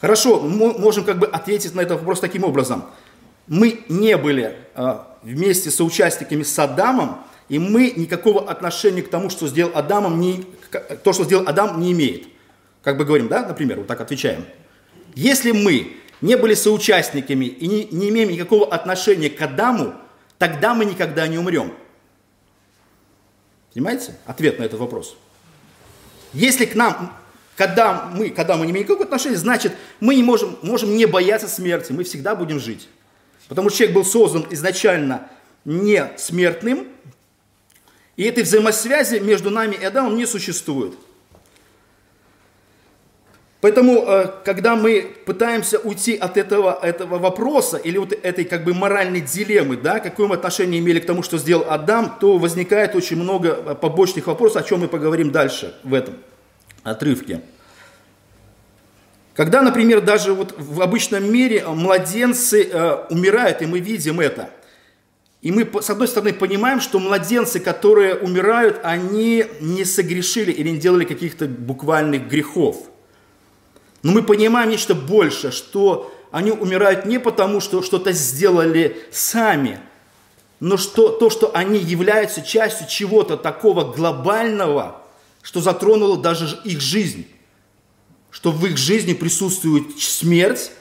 Хорошо, 0.00 0.40
мы 0.40 0.78
можем 0.78 1.04
как 1.04 1.18
бы 1.18 1.26
ответить 1.26 1.74
на 1.74 1.80
этот 1.80 1.98
вопрос 1.98 2.20
таким 2.20 2.44
образом. 2.44 2.84
Мы 3.48 3.80
не 3.88 4.16
были 4.16 4.56
э, 4.74 4.98
вместе 5.22 5.70
с 5.70 5.80
участниками 5.80 6.42
с 6.42 6.58
Адамом, 6.58 7.18
и 7.48 7.58
мы 7.58 7.92
никакого 7.96 8.48
отношения 8.48 9.02
к 9.02 9.08
тому, 9.08 9.30
что 9.30 9.48
сделал 9.48 9.72
Адамом, 9.74 10.20
не, 10.20 10.44
то, 11.02 11.12
что 11.12 11.24
сделал 11.24 11.48
Адам, 11.48 11.80
не 11.80 11.92
имеет. 11.92 12.28
Как 12.82 12.96
бы 12.96 13.04
говорим, 13.04 13.28
да, 13.28 13.46
например, 13.46 13.78
вот 13.78 13.86
так 13.86 14.00
отвечаем. 14.00 14.44
Если 15.14 15.50
мы 15.50 15.96
не 16.20 16.36
были 16.36 16.54
соучастниками 16.54 17.46
и 17.46 17.66
не, 17.66 17.84
не 17.86 18.10
имеем 18.10 18.30
никакого 18.30 18.66
отношения 18.66 19.30
к 19.30 19.40
Адаму, 19.40 19.94
тогда 20.36 20.74
мы 20.74 20.84
никогда 20.84 21.26
не 21.26 21.38
умрем. 21.38 21.72
Понимаете? 23.74 24.14
Ответ 24.26 24.58
на 24.58 24.64
этот 24.64 24.78
вопрос. 24.78 25.16
Если 26.32 26.66
к 26.66 26.74
нам 26.74 27.16
когда 27.58 28.08
мы, 28.14 28.30
когда 28.30 28.56
мы 28.56 28.66
не 28.66 28.70
имеем 28.70 28.84
никакого 28.84 29.04
отношения, 29.04 29.36
значит, 29.36 29.72
мы 29.98 30.14
не 30.14 30.22
можем, 30.22 30.56
можем 30.62 30.96
не 30.96 31.06
бояться 31.06 31.48
смерти, 31.48 31.90
мы 31.90 32.04
всегда 32.04 32.36
будем 32.36 32.60
жить. 32.60 32.88
Потому 33.48 33.68
что 33.68 33.78
человек 33.78 33.96
был 33.96 34.04
создан 34.04 34.46
изначально 34.50 35.28
не 35.64 36.08
смертным, 36.16 36.86
и 38.14 38.22
этой 38.22 38.44
взаимосвязи 38.44 39.18
между 39.18 39.50
нами 39.50 39.74
и 39.74 39.84
Адамом 39.84 40.16
не 40.16 40.24
существует. 40.24 40.94
Поэтому, 43.60 44.04
э, 44.06 44.30
когда 44.44 44.76
мы 44.76 45.16
пытаемся 45.26 45.80
уйти 45.80 46.16
от 46.16 46.36
этого, 46.36 46.78
этого 46.80 47.18
вопроса 47.18 47.76
или 47.76 47.98
вот 47.98 48.12
этой 48.12 48.44
как 48.44 48.62
бы 48.62 48.72
моральной 48.72 49.20
дилеммы, 49.20 49.76
да, 49.76 49.98
какое 49.98 50.28
мы 50.28 50.36
отношение 50.36 50.80
имели 50.80 51.00
к 51.00 51.06
тому, 51.06 51.24
что 51.24 51.38
сделал 51.38 51.66
Адам, 51.68 52.18
то 52.20 52.38
возникает 52.38 52.94
очень 52.94 53.16
много 53.16 53.48
э, 53.48 53.74
побочных 53.74 54.28
вопросов, 54.28 54.62
о 54.62 54.68
чем 54.68 54.80
мы 54.80 54.86
поговорим 54.86 55.32
дальше 55.32 55.74
в 55.82 55.92
этом 55.92 56.14
отрывке. 56.90 57.42
Когда, 59.34 59.62
например, 59.62 60.00
даже 60.00 60.32
вот 60.32 60.54
в 60.58 60.82
обычном 60.82 61.30
мире 61.30 61.64
младенцы 61.66 62.64
э, 62.64 63.06
умирают, 63.10 63.62
и 63.62 63.66
мы 63.66 63.78
видим 63.78 64.18
это, 64.18 64.50
и 65.40 65.52
мы, 65.52 65.70
с 65.80 65.88
одной 65.88 66.08
стороны, 66.08 66.32
понимаем, 66.32 66.80
что 66.80 66.98
младенцы, 66.98 67.60
которые 67.60 68.16
умирают, 68.16 68.80
они 68.82 69.46
не 69.60 69.84
согрешили 69.84 70.50
или 70.50 70.70
не 70.70 70.78
делали 70.78 71.04
каких-то 71.04 71.46
буквальных 71.46 72.26
грехов. 72.28 72.88
Но 74.02 74.12
мы 74.12 74.24
понимаем 74.24 74.70
нечто 74.70 74.96
больше, 74.96 75.52
что 75.52 76.12
они 76.32 76.50
умирают 76.50 77.04
не 77.04 77.20
потому, 77.20 77.60
что 77.60 77.82
что-то 77.82 78.10
сделали 78.12 78.96
сами, 79.12 79.78
но 80.60 80.76
что, 80.76 81.10
то, 81.10 81.30
что 81.30 81.54
они 81.54 81.78
являются 81.78 82.42
частью 82.42 82.88
чего-то 82.88 83.36
такого 83.36 83.92
глобального, 83.92 84.97
что 85.48 85.62
затронуло 85.62 86.18
даже 86.18 86.60
их 86.64 86.78
жизнь, 86.82 87.26
что 88.30 88.52
в 88.52 88.66
их 88.66 88.76
жизни 88.76 89.14
присутствует 89.14 89.98
смерть 89.98 90.72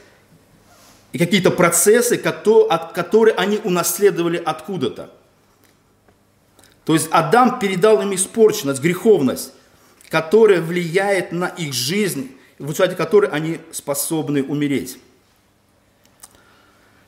и 1.12 1.16
какие-то 1.16 1.50
процессы, 1.50 2.18
которые 2.18 3.34
они 3.36 3.60
унаследовали 3.64 4.36
откуда-то. 4.36 5.10
То 6.84 6.92
есть 6.92 7.08
Адам 7.12 7.58
передал 7.58 8.02
им 8.02 8.14
испорченность, 8.14 8.82
греховность, 8.82 9.54
которая 10.10 10.60
влияет 10.60 11.32
на 11.32 11.46
их 11.46 11.72
жизнь, 11.72 12.36
в 12.58 12.64
результате 12.64 12.94
которой 12.94 13.30
они 13.30 13.60
способны 13.72 14.42
умереть. 14.42 14.98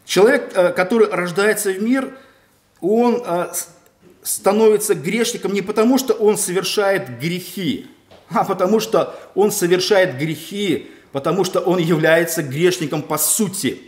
Человек, 0.07 0.51
э, 0.55 0.73
который 0.73 1.11
рождается 1.11 1.73
в 1.73 1.83
мир, 1.83 2.17
он 2.81 3.23
э, 3.23 3.53
становится 4.23 4.95
грешником 4.95 5.53
не 5.53 5.63
потому, 5.63 5.99
что 5.99 6.15
он 6.15 6.37
совершает 6.37 7.19
грехи, 7.21 7.87
а 8.29 8.45
потому 8.45 8.81
что 8.81 9.19
он 9.35 9.51
совершает 9.51 10.19
грехи, 10.19 10.91
потому 11.13 11.45
что 11.45 11.61
он 11.61 11.79
является 11.79 12.43
грешником 12.43 13.03
по 13.03 13.19
сути. 13.19 13.81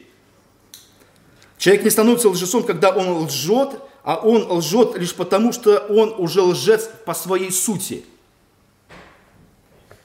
Человек 1.59 1.85
не 1.85 1.91
становится 1.91 2.29
лжецом, 2.29 2.65
когда 2.65 2.91
он 2.91 3.25
лжет, 3.25 3.81
а 4.03 4.17
он 4.17 4.51
лжет 4.51 4.97
лишь 4.97 5.15
потому, 5.15 5.53
что 5.53 5.79
он 5.79 6.15
уже 6.19 6.43
лжец 6.43 6.91
по 7.05 7.15
своей 7.15 7.53
сути. 7.53 8.05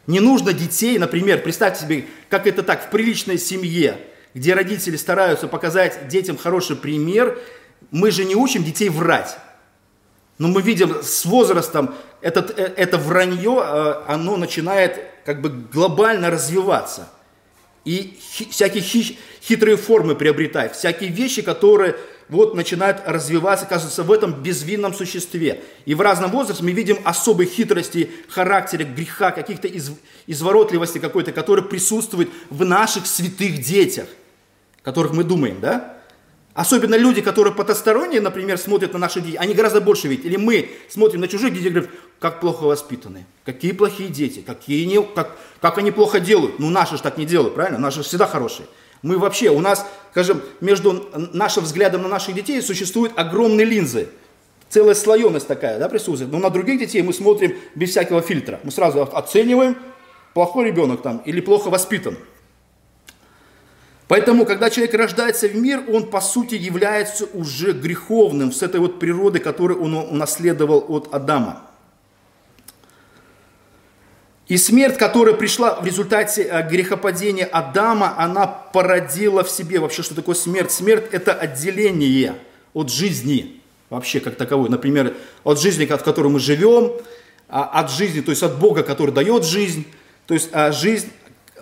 Не 0.05 0.19
нужно 0.19 0.53
детей, 0.53 0.97
например, 0.99 1.41
представьте 1.41 1.83
себе, 1.83 2.05
как 2.29 2.47
это 2.47 2.63
так, 2.63 2.85
в 2.85 2.89
приличной 2.91 3.37
семье, 3.37 3.99
где 4.33 4.53
родители 4.53 4.95
стараются 4.95 5.47
показать 5.47 6.07
детям 6.07 6.37
хороший 6.37 6.75
пример, 6.75 7.39
мы 7.91 8.11
же 8.11 8.23
не 8.23 8.35
учим 8.35 8.63
детей 8.63 8.89
врать. 8.89 9.37
Но 10.37 10.47
мы 10.47 10.61
видим 10.61 11.01
с 11.01 11.25
возрастом 11.25 11.95
этот, 12.21 12.57
это 12.57 12.97
вранье, 12.97 13.61
э, 13.63 13.93
оно 14.07 14.37
начинает 14.37 14.99
как 15.25 15.41
бы 15.41 15.49
глобально 15.49 16.29
развиваться. 16.29 17.09
и 17.85 18.19
всякие 18.49 18.83
хи, 18.83 19.17
хитрые 19.41 19.77
формы 19.77 20.15
приобретает, 20.15 20.75
всякие 20.75 21.09
вещи, 21.09 21.41
которые 21.41 21.95
вот 22.29 22.53
начинают 22.53 23.01
развиваться, 23.05 23.65
кажется, 23.65 24.03
в 24.03 24.11
этом 24.11 24.33
безвинном 24.43 24.93
существе. 24.93 25.63
И 25.85 25.95
в 25.95 26.01
разном 26.01 26.31
возрасте 26.31 26.63
мы 26.63 26.71
видим 26.71 26.99
особые 27.05 27.47
хитрости 27.47 28.09
характера, 28.27 28.83
греха, 28.83 29.31
каких-то 29.31 29.69
из, 29.69 29.91
изворотливости 30.27 30.99
какой-то, 30.99 31.31
который 31.31 31.63
присутствует 31.63 32.29
в 32.49 32.65
наших 32.65 33.07
святых 33.07 33.61
детях, 33.61 34.07
которых 34.81 35.13
мы 35.13 35.23
думаем, 35.23 35.61
да? 35.61 35.96
Особенно 36.57 36.95
люди, 36.95 37.21
которые 37.21 37.53
потусторонние, 37.53 38.19
например, 38.19 38.57
смотрят 38.57 38.91
на 38.93 38.97
наши 38.97 39.21
детей, 39.21 39.37
они 39.37 39.53
гораздо 39.53 39.79
больше 39.79 40.07
видят. 40.07 40.25
Или 40.25 40.37
мы 40.37 40.71
смотрим 40.89 41.21
на 41.21 41.27
чужих 41.27 41.53
детей 41.53 41.67
и 41.67 41.69
говорим, 41.69 41.91
как 42.19 42.39
плохо 42.39 42.63
воспитаны, 42.63 43.27
какие 43.45 43.73
плохие 43.73 44.09
дети, 44.09 44.39
какие 44.39 44.85
не, 44.85 44.99
как, 45.03 45.37
как 45.61 45.77
они 45.77 45.91
плохо 45.91 46.19
делают. 46.19 46.57
Ну, 46.57 46.71
наши 46.71 46.97
же 46.97 47.03
так 47.03 47.19
не 47.19 47.27
делают, 47.27 47.53
правильно? 47.53 47.77
Наши 47.77 47.97
же 47.97 48.03
всегда 48.05 48.25
хорошие. 48.25 48.67
Мы 49.03 49.19
вообще, 49.19 49.51
у 49.51 49.59
нас, 49.59 49.85
скажем, 50.09 50.41
между 50.59 51.07
нашим 51.31 51.63
взглядом 51.63 52.01
на 52.01 52.07
наших 52.07 52.33
детей 52.33 52.59
существуют 52.63 53.13
огромные 53.15 53.67
линзы. 53.67 54.09
Целая 54.67 54.95
слоеность 54.95 55.47
такая, 55.47 55.77
да, 55.77 55.87
присутствует. 55.87 56.31
Но 56.31 56.39
на 56.39 56.49
других 56.49 56.79
детей 56.79 57.03
мы 57.03 57.13
смотрим 57.13 57.55
без 57.75 57.91
всякого 57.91 58.23
фильтра. 58.23 58.59
Мы 58.63 58.71
сразу 58.71 59.03
оцениваем, 59.03 59.77
плохой 60.33 60.65
ребенок 60.65 61.03
там 61.03 61.19
или 61.19 61.39
плохо 61.39 61.69
воспитан. 61.69 62.17
Поэтому, 64.07 64.45
когда 64.45 64.69
человек 64.69 64.93
рождается 64.93 65.47
в 65.47 65.55
мир, 65.55 65.83
он 65.89 66.09
по 66.09 66.21
сути 66.21 66.55
является 66.55 67.25
уже 67.25 67.73
греховным 67.73 68.51
с 68.51 68.63
этой 68.63 68.79
вот 68.79 68.99
природой, 68.99 69.41
которую 69.41 69.81
он 69.81 69.95
унаследовал 69.95 70.85
от 70.87 71.13
Адама. 71.13 71.63
И 74.47 74.55
смерть, 74.55 74.97
которая 74.97 75.35
пришла 75.35 75.75
в 75.81 75.85
результате 75.85 76.43
э, 76.43 76.69
грехопадения 76.69 77.45
Адама, 77.45 78.17
она 78.17 78.47
породила 78.47 79.43
в 79.43 79.49
себе 79.49 79.79
вообще, 79.79 80.03
что 80.03 80.15
такое 80.15 80.35
смерть. 80.35 80.71
Смерть– 80.71 81.05
это 81.11 81.33
отделение 81.33 82.35
от 82.73 82.89
жизни 82.89 83.61
вообще 83.89 84.21
как 84.21 84.35
таковой. 84.35 84.69
Например, 84.69 85.15
от 85.43 85.59
жизни, 85.59 85.85
в 85.85 85.97
которой 85.97 86.29
мы 86.29 86.39
живем, 86.39 86.93
а, 87.49 87.63
от 87.65 87.91
жизни, 87.91 88.21
то 88.21 88.31
есть 88.31 88.43
от 88.43 88.57
Бога, 88.57 88.83
который 88.83 89.11
дает 89.11 89.43
жизнь. 89.45 89.85
То 90.27 90.33
есть 90.33 90.49
а, 90.53 90.71
жизнь, 90.71 91.09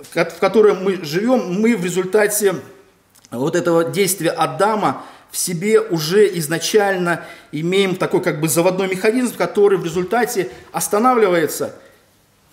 в 0.01 0.39
которой 0.39 0.73
мы 0.73 1.03
живем, 1.03 1.61
мы 1.61 1.75
в 1.75 1.83
результате 1.83 2.55
вот 3.31 3.55
этого 3.55 3.85
действия 3.85 4.31
Адама 4.31 5.03
в 5.31 5.37
себе 5.37 5.81
уже 5.81 6.37
изначально 6.39 7.25
имеем 7.51 7.95
такой 7.95 8.21
как 8.21 8.39
бы 8.39 8.47
заводной 8.47 8.87
механизм, 8.87 9.35
который 9.35 9.77
в 9.77 9.83
результате 9.83 10.49
останавливается– 10.71 11.75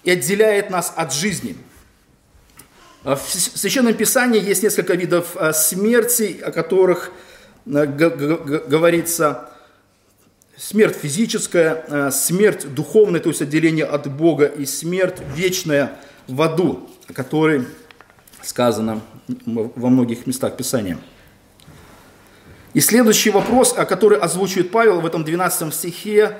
и 0.05 0.11
отделяет 0.11 0.71
нас 0.71 0.93
от 0.97 1.13
жизни. 1.13 1.57
В 3.05 3.19
Священном 3.19 3.95
Писании 3.95 4.43
есть 4.43 4.63
несколько 4.63 4.95
видов 4.95 5.37
э, 5.37 5.53
смерти, 5.53 6.41
о 6.45 6.53
которых 6.53 7.11
э, 7.67 7.87
говорится 7.87 9.49
смерть 10.57 10.97
физическая, 10.97 12.11
смерть 12.13 12.73
духовная, 12.73 13.21
то 13.21 13.31
есть 13.31 13.43
отделение 13.43 13.85
от 13.85 14.07
Бога, 14.07 14.45
и 14.45 14.65
смерть 14.65 15.17
вечная 15.35 15.99
в 16.29 16.41
аду, 16.41 16.89
о 17.12 17.14
которой 17.14 17.66
сказано 18.40 19.02
во 19.47 19.90
многих 19.90 20.26
местах 20.26 20.57
Писания. 20.57 20.99
И 22.73 22.81
следующий 22.81 23.28
вопрос, 23.31 23.75
который 23.75 24.19
озвучивает 24.19 24.71
Павел 24.71 25.02
в 25.02 25.07
этом 25.07 25.23
12 25.23 25.75
стихе, 25.75 26.38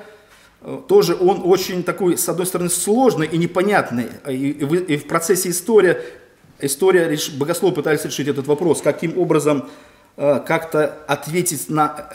тоже 0.87 1.15
он 1.15 1.41
очень 1.45 1.83
такой, 1.83 2.17
с 2.17 2.27
одной 2.27 2.47
стороны, 2.47 2.71
сложный 2.71 3.27
и 3.27 3.37
непонятный. 3.37 4.07
И 4.27 4.97
в 4.97 5.07
процессе 5.07 5.51
истории, 5.51 5.97
история, 6.59 7.15
богословы 7.35 7.75
пытались 7.75 8.03
решить 8.03 8.27
этот 8.27 8.47
вопрос, 8.47 8.81
каким 8.81 9.19
образом 9.19 9.69
э, 10.17 10.41
как-то 10.47 10.97
ответить 11.07 11.69
на 11.69 12.09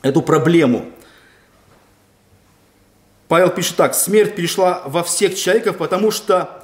эту 0.00 0.22
проблему. 0.22 0.86
Павел 3.28 3.50
пишет 3.50 3.76
так, 3.76 3.94
смерть 3.94 4.34
перешла 4.34 4.82
во 4.86 5.04
всех 5.04 5.34
человеков, 5.34 5.76
потому 5.76 6.10
что, 6.10 6.57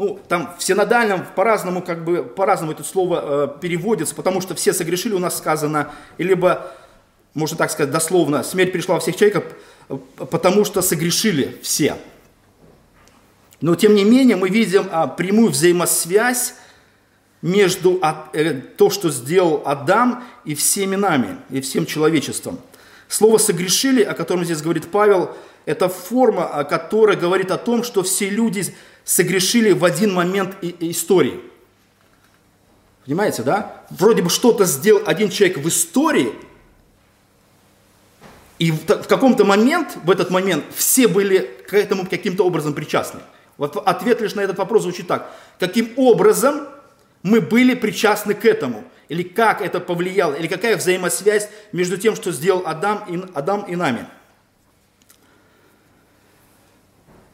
ну, 0.00 0.18
там 0.28 0.54
в 0.58 0.62
синодальном 0.62 1.26
по-разному, 1.36 1.82
как 1.82 2.06
бы, 2.06 2.22
по-разному 2.24 2.72
это 2.72 2.82
слово 2.82 3.20
э, 3.22 3.60
переводится, 3.60 4.14
потому 4.14 4.40
что 4.40 4.54
все 4.54 4.72
согрешили, 4.72 5.12
у 5.12 5.18
нас 5.18 5.36
сказано, 5.36 5.92
либо, 6.16 6.72
можно 7.34 7.58
так 7.58 7.70
сказать, 7.70 7.92
дословно, 7.92 8.42
смерть 8.42 8.72
перешла 8.72 8.94
во 8.94 9.00
всех 9.02 9.16
человеков, 9.16 9.44
потому 10.16 10.64
что 10.64 10.80
согрешили 10.80 11.58
все. 11.62 11.98
Но 13.60 13.74
тем 13.74 13.94
не 13.94 14.04
менее 14.04 14.36
мы 14.36 14.48
видим 14.48 14.88
а, 14.90 15.06
прямую 15.06 15.50
взаимосвязь 15.50 16.54
между 17.42 18.00
э, 18.32 18.54
то, 18.54 18.88
что 18.88 19.10
сделал 19.10 19.60
Адам, 19.66 20.24
и 20.46 20.54
всеми 20.54 20.96
нами, 20.96 21.36
и 21.50 21.60
всем 21.60 21.84
человечеством. 21.84 22.58
Слово 23.06 23.36
«согрешили», 23.36 24.02
о 24.02 24.14
котором 24.14 24.46
здесь 24.46 24.62
говорит 24.62 24.90
Павел, 24.90 25.36
это 25.66 25.90
форма, 25.90 26.64
которая 26.64 27.18
говорит 27.18 27.50
о 27.50 27.58
том, 27.58 27.82
что 27.82 28.02
все 28.02 28.30
люди 28.30 28.64
согрешили 29.04 29.72
в 29.72 29.84
один 29.84 30.14
момент 30.14 30.56
истории. 30.62 31.40
Понимаете, 33.04 33.42
да? 33.42 33.84
Вроде 33.90 34.22
бы 34.22 34.30
что-то 34.30 34.64
сделал 34.64 35.02
один 35.06 35.30
человек 35.30 35.58
в 35.58 35.68
истории– 35.68 36.32
и 38.60 38.72
в, 38.72 38.84
каком-то 38.84 39.46
момент, 39.46 39.96
в 40.04 40.10
этот 40.10 40.28
момент, 40.28 40.66
все 40.74 41.08
были 41.08 41.38
к 41.66 41.72
этому 41.72 42.06
каким-то 42.06 42.44
образом 42.44 42.74
причастны. 42.74 43.20
Вот 43.56 43.74
ответ 43.76 44.20
лишь 44.20 44.34
на 44.34 44.42
этот 44.42 44.58
вопрос 44.58 44.82
звучит 44.82 45.06
так. 45.06 45.30
Каким 45.58 45.94
образом 45.96 46.68
мы 47.22 47.40
были 47.40 47.74
причастны 47.74 48.34
к 48.34 48.44
этому? 48.44 48.84
Или 49.08 49.22
как 49.22 49.62
это 49.62 49.80
повлияло? 49.80 50.34
Или 50.34 50.46
какая 50.46 50.76
взаимосвязь 50.76 51.48
между 51.72 51.96
тем, 51.96 52.14
что 52.14 52.32
сделал 52.32 52.62
Адам 52.66 53.02
и, 53.08 53.24
Адам 53.32 53.62
и 53.62 53.76
нами? 53.76 54.06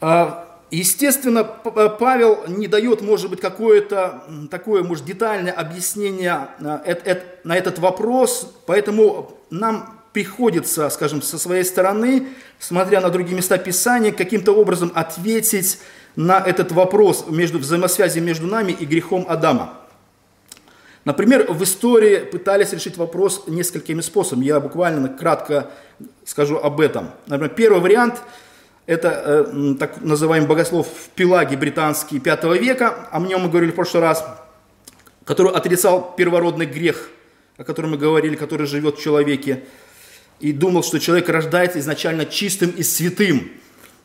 А, 0.00 0.45
естественно, 0.70 1.44
Павел 1.44 2.44
не 2.48 2.66
дает, 2.66 3.02
может 3.02 3.30
быть, 3.30 3.40
какое-то 3.40 4.24
такое, 4.50 4.82
может, 4.82 5.04
детальное 5.04 5.52
объяснение 5.52 6.48
а, 6.60 6.82
на 7.44 7.56
этот 7.56 7.78
вопрос, 7.78 8.52
поэтому 8.66 9.38
нам 9.50 10.00
приходится, 10.12 10.88
скажем, 10.88 11.22
со 11.22 11.38
своей 11.38 11.64
стороны, 11.64 12.28
смотря 12.58 13.00
на 13.00 13.10
другие 13.10 13.36
места 13.36 13.58
Писания, 13.58 14.12
каким-то 14.12 14.52
образом 14.52 14.90
ответить 14.94 15.78
на 16.16 16.38
этот 16.38 16.72
вопрос 16.72 17.26
между 17.28 17.58
взаимосвязи 17.58 18.18
между 18.18 18.46
нами 18.46 18.72
и 18.72 18.86
грехом 18.86 19.26
Адама. 19.28 19.74
Например, 21.04 21.52
в 21.52 21.62
истории 21.62 22.18
пытались 22.18 22.72
решить 22.72 22.96
вопрос 22.96 23.44
несколькими 23.46 24.00
способами. 24.00 24.46
Я 24.46 24.58
буквально 24.58 25.08
кратко 25.08 25.70
скажу 26.24 26.56
об 26.56 26.80
этом. 26.80 27.10
Например, 27.26 27.54
первый 27.54 27.80
вариант– 27.80 28.20
это 28.86 29.44
э, 29.54 29.74
так 29.78 30.00
называемый 30.00 30.48
богослов 30.48 30.86
Пелагий 31.14 31.56
британский 31.56 32.20
5 32.20 32.44
века, 32.60 33.08
о 33.10 33.20
нем 33.20 33.42
мы 33.42 33.48
говорили 33.48 33.72
в 33.72 33.74
прошлый 33.74 34.02
раз, 34.02 34.24
который 35.24 35.52
отрицал 35.52 36.14
первородный 36.16 36.66
грех, 36.66 37.10
о 37.56 37.64
котором 37.64 37.90
мы 37.90 37.98
говорили, 37.98 38.36
который 38.36 38.66
живет 38.66 38.98
в 38.98 39.02
человеке 39.02 39.64
и 40.38 40.52
думал, 40.52 40.84
что 40.84 41.00
человек 41.00 41.28
рождается 41.28 41.80
изначально 41.80 42.26
чистым 42.26 42.70
и 42.70 42.82
святым, 42.82 43.50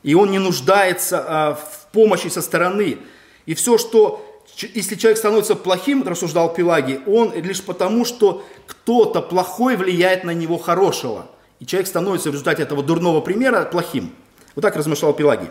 и 0.01 0.15
он 0.15 0.31
не 0.31 0.39
нуждается 0.39 1.23
а, 1.27 1.53
в 1.53 1.87
помощи 1.91 2.29
со 2.29 2.41
стороны. 2.41 2.97
И 3.45 3.53
все, 3.53 3.77
что, 3.77 4.43
если 4.73 4.95
человек 4.95 5.19
становится 5.19 5.55
плохим, 5.55 6.07
рассуждал 6.07 6.53
Пелагий, 6.53 7.01
он 7.05 7.33
лишь 7.35 7.61
потому, 7.61 8.05
что 8.05 8.43
кто-то 8.65 9.21
плохой 9.21 9.75
влияет 9.75 10.23
на 10.23 10.31
него 10.31 10.57
хорошего. 10.57 11.27
И 11.59 11.65
человек 11.65 11.87
становится 11.87 12.29
в 12.29 12.33
результате 12.33 12.63
этого 12.63 12.81
дурного 12.81 13.21
примера 13.21 13.65
плохим. 13.65 14.15
Вот 14.55 14.61
так 14.61 14.75
размышлял 14.75 15.13
Пелагий. 15.13 15.49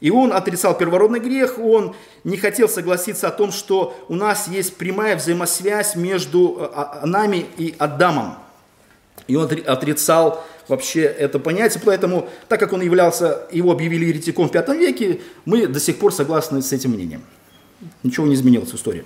И 0.00 0.10
он 0.10 0.32
отрицал 0.32 0.76
первородный 0.76 1.20
грех, 1.20 1.58
он 1.58 1.94
не 2.24 2.36
хотел 2.36 2.68
согласиться 2.68 3.28
о 3.28 3.30
том, 3.30 3.52
что 3.52 3.96
у 4.08 4.14
нас 4.14 4.48
есть 4.48 4.76
прямая 4.76 5.16
взаимосвязь 5.16 5.96
между 5.96 6.58
а, 6.60 7.00
а, 7.02 7.06
нами 7.06 7.46
и 7.56 7.74
Адамом. 7.78 8.36
И 9.28 9.36
он 9.36 9.48
отрицал 9.66 10.44
вообще 10.68 11.02
это 11.02 11.38
понятие, 11.38 11.82
поэтому, 11.84 12.28
так 12.48 12.60
как 12.60 12.72
он 12.72 12.82
являлся, 12.82 13.46
его 13.50 13.72
объявили 13.72 14.06
еретиком 14.06 14.48
в 14.48 14.52
V 14.52 14.76
веке, 14.76 15.20
мы 15.44 15.66
до 15.66 15.80
сих 15.80 15.98
пор 15.98 16.12
согласны 16.12 16.60
с 16.60 16.72
этим 16.72 16.90
мнением. 16.90 17.22
Ничего 18.02 18.26
не 18.26 18.34
изменилось 18.34 18.70
в 18.70 18.76
истории. 18.76 19.04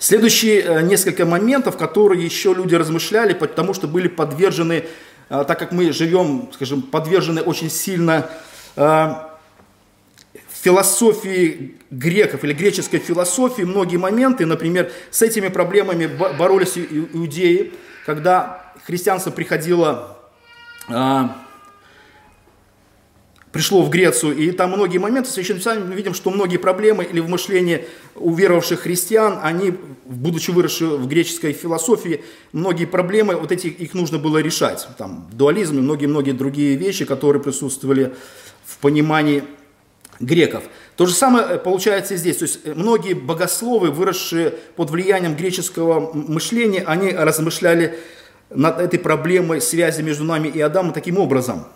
Следующие 0.00 0.62
э, 0.62 0.82
несколько 0.82 1.26
моментов, 1.26 1.76
которые 1.76 2.24
еще 2.24 2.54
люди 2.54 2.74
размышляли, 2.74 3.34
потому 3.34 3.74
что 3.74 3.86
были 3.86 4.08
подвержены, 4.08 4.72
э, 4.72 4.84
так 5.30 5.58
как 5.58 5.72
мы 5.72 5.92
живем, 5.92 6.50
скажем, 6.52 6.82
подвержены 6.82 7.40
очень 7.40 7.70
сильно 7.70 8.28
э, 8.74 9.14
философии 10.62 11.76
греков 11.90 12.44
или 12.44 12.52
греческой 12.52 12.98
философии, 12.98 13.62
многие 13.62 13.96
моменты, 13.96 14.44
например, 14.44 14.90
с 15.10 15.22
этими 15.22 15.48
проблемами 15.48 16.06
боролись 16.06 16.76
иудеи, 16.76 17.72
когда 18.04 18.72
христианство 18.84 19.30
приходило 19.30 20.18
а, 20.88 21.36
пришло 23.52 23.82
в 23.82 23.90
Грецию, 23.90 24.36
и 24.36 24.50
там 24.52 24.70
многие 24.70 24.98
моменты 24.98 25.28
в 25.28 25.32
Священном 25.32 25.58
Писании 25.58 25.82
мы 25.82 25.94
видим, 25.94 26.14
что 26.14 26.30
многие 26.30 26.56
проблемы 26.56 27.04
или 27.04 27.20
в 27.20 27.28
мышлении 27.28 27.84
уверовавших 28.14 28.80
христиан, 28.80 29.40
они, 29.42 29.74
будучи 30.04 30.50
выросшие 30.50 30.96
в 30.96 31.08
греческой 31.08 31.52
философии, 31.52 32.22
многие 32.52 32.84
проблемы, 32.84 33.36
вот 33.36 33.50
эти, 33.50 33.66
их 33.66 33.94
нужно 33.94 34.18
было 34.18 34.38
решать. 34.38 34.86
Там 34.98 35.28
дуализм 35.32 35.78
и 35.78 35.80
многие-многие 35.80 36.32
другие 36.32 36.76
вещи, 36.76 37.04
которые 37.04 37.42
присутствовали 37.42 38.14
в 38.64 38.78
понимании 38.78 39.42
греков. 40.20 40.64
То 40.96 41.06
же 41.06 41.14
самое 41.14 41.46
э, 41.46 41.58
получается 41.58 42.14
и 42.14 42.16
здесь. 42.16 42.36
То 42.36 42.44
есть 42.44 42.60
э, 42.64 42.74
многие 42.74 43.14
богословы, 43.14 43.90
выросшие 43.90 44.50
под 44.76 44.90
влиянием 44.90 45.34
греческого 45.34 46.12
мышления, 46.12 46.82
они 46.86 47.10
размышляли 47.10 47.98
над 48.50 48.80
этой 48.80 48.98
проблемой 48.98 49.60
связи 49.60 50.02
между 50.02 50.24
нами 50.24 50.48
и 50.48 50.60
Адамом 50.60 50.92
таким 50.92 51.18
образом. 51.18 51.66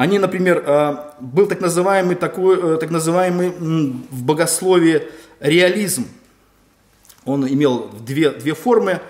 Они, 0.00 0.18
например, 0.18 0.64
э, 0.66 0.96
был 1.20 1.46
так 1.46 1.60
называемый, 1.60 2.16
такой, 2.16 2.78
так 2.78 2.88
называемый 2.88 3.50
в 3.50 4.22
богословии 4.22 5.02
реализм. 5.40 6.08
Он 7.26 7.46
имел 7.46 7.90
две, 8.06 8.30
две 8.30 8.54
формы. 8.54 9.00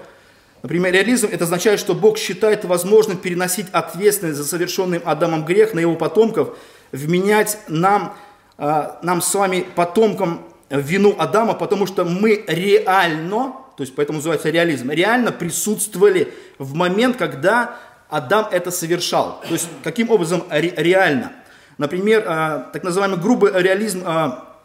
Например, 0.64 0.92
реализм– 0.92 1.28
это 1.30 1.44
означает, 1.44 1.78
что 1.78 1.94
Бог 1.94 2.18
считает 2.18 2.64
возможным 2.64 3.18
переносить 3.18 3.66
ответственность 3.70 4.36
за 4.38 4.44
совершенный 4.44 4.98
Адамом 4.98 5.44
грех 5.44 5.74
на 5.74 5.78
его 5.78 5.94
потомков, 5.94 6.58
вменять 6.90 7.58
нам 7.68 8.16
а, 8.58 8.98
нам 9.04 9.22
с 9.22 9.32
вами, 9.32 9.64
потомкам, 9.76 10.42
вину 10.70 11.14
Адама, 11.16 11.54
потому 11.54 11.86
что 11.86 12.04
мы 12.04 12.44
реально, 12.48 13.54
то 13.76 13.84
есть 13.84 13.94
поэтому 13.94 14.18
называется 14.18 14.50
реализм, 14.50 14.90
реально 14.90 15.30
присутствовали 15.30 16.34
в 16.58 16.74
момент, 16.74 17.16
когда 17.16 17.78
Адам 18.10 18.48
это 18.50 18.70
совершал. 18.70 19.40
То 19.46 19.52
есть 19.52 19.68
каким 19.82 20.10
образом 20.10 20.44
ре, 20.50 20.72
реально? 20.76 21.32
Например, 21.78 22.24
а, 22.26 22.70
так 22.72 22.82
называемый 22.82 23.18
грубый 23.18 23.52
реализм 23.54 24.02
а, 24.04 24.58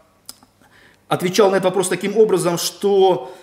отвечал 1.07 1.49
на 1.51 1.55
этот 1.55 1.65
вопрос 1.65 1.89
таким 1.89 2.17
образом, 2.17 2.57
что 2.57 3.35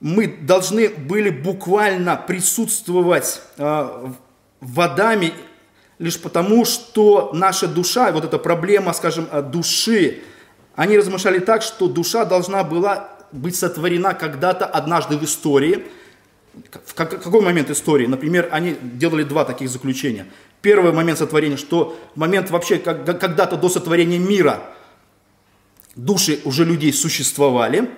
мы 0.00 0.26
должны 0.26 0.88
были 0.88 1.30
буквально 1.30 2.16
присутствовать 2.16 3.40
в 3.56 4.80
Адаме 4.80 5.32
лишь 5.98 6.20
потому, 6.20 6.64
что 6.64 7.30
наша 7.32 7.66
душа, 7.66 8.12
вот 8.12 8.24
эта 8.24 8.38
проблема, 8.38 8.92
скажем, 8.92 9.28
души, 9.50 10.22
они 10.74 10.98
размышляли 10.98 11.38
так, 11.38 11.62
что 11.62 11.88
душа 11.88 12.26
должна 12.26 12.62
была 12.62 13.16
быть 13.32 13.56
сотворена 13.56 14.14
когда-то 14.14 14.66
однажды 14.66 15.16
в 15.16 15.24
истории. 15.24 15.86
В 16.86 16.94
какой 16.94 17.40
момент 17.40 17.70
истории? 17.70 18.06
Например, 18.06 18.48
они 18.50 18.76
делали 18.80 19.24
два 19.24 19.44
таких 19.44 19.68
заключения. 19.68 20.26
Первый 20.62 20.92
момент 20.92 21.18
сотворения, 21.18 21.56
что 21.56 21.98
момент 22.14 22.50
вообще 22.50 22.78
когда-то 22.78 23.56
до 23.56 23.68
сотворения 23.68 24.18
мира 24.18 24.62
души 25.94 26.40
уже 26.44 26.64
людей 26.64 26.92
существовали, 26.92 27.90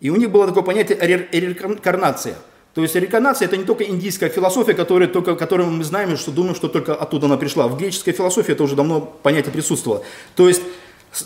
и 0.00 0.10
у 0.10 0.16
них 0.16 0.30
было 0.30 0.46
такое 0.46 0.62
понятие 0.62 0.98
реинкарнация– 1.30 2.36
то 2.74 2.82
есть 2.82 2.94
реинкарнация 2.94 3.46
это 3.46 3.56
не 3.56 3.64
только 3.64 3.84
индийская 3.84 4.28
философия, 4.28 4.74
которая, 4.74 5.08
только, 5.08 5.34
которую 5.34 5.70
мы 5.70 5.82
знаем, 5.82 6.16
что 6.16 6.30
думаем, 6.30 6.54
что 6.54 6.68
только 6.68 6.94
оттуда 6.94 7.26
она 7.26 7.36
пришла. 7.36 7.66
В 7.66 7.76
греческой 7.76 8.12
философии 8.12 8.52
это 8.52 8.62
уже 8.62 8.76
давно 8.76 9.00
понятие 9.00 9.52
присутствовало. 9.52 10.04
То 10.36 10.46
есть 10.46 10.62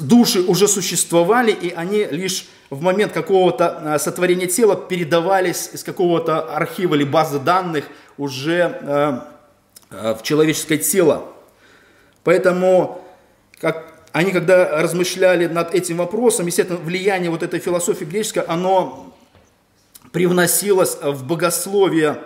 души 0.01 0.41
уже 0.41 0.69
существовали, 0.69 1.53
и 1.53 1.71
они 1.71 2.05
лишь 2.05 2.47
в 2.71 2.81
момент 2.81 3.13
какого-то 3.13 3.95
а, 3.95 3.99
сотворения 3.99 4.47
тела 4.47 4.77
передавались 4.77 5.71
из 5.73 5.85
какого-то 5.85 6.55
архива 6.57 6.95
или 6.95 7.05
базы 7.05 7.39
данных 7.39 7.85
уже 8.17 8.79
э, 8.81 10.15
в 10.15 10.23
человеческое 10.23 10.79
тело. 10.79 11.25
Поэтому 12.23 13.05
как 13.61 13.95
они 14.13 14.31
когда 14.31 14.81
размышляли 14.81 15.47
над 15.47 15.75
этим 15.75 15.97
вопросом, 15.97 16.47
естественно, 16.47 16.79
влияние 16.79 17.31
вот 17.31 17.43
этой 17.43 17.59
философии 17.59 18.05
греческой, 18.05 18.45
оно 18.45 19.13
привносилось 20.13 20.97
в 21.03 21.27
богословие 21.27 22.23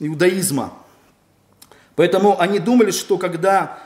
иудаизма. 0.00 0.72
Поэтому 1.94 2.40
они 2.40 2.58
думали, 2.58 2.90
что 2.90 3.18
когда 3.18 3.78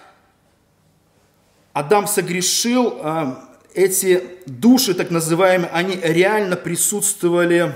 Адам 1.72 2.06
согрешил, 2.06 2.98
а, 3.02 3.44
эти 3.74 4.22
души, 4.46 4.94
так 4.94 5.11
называемые, 5.11 5.70
они 5.70 5.98
реально 6.02 6.56
присутствовали 6.56 7.74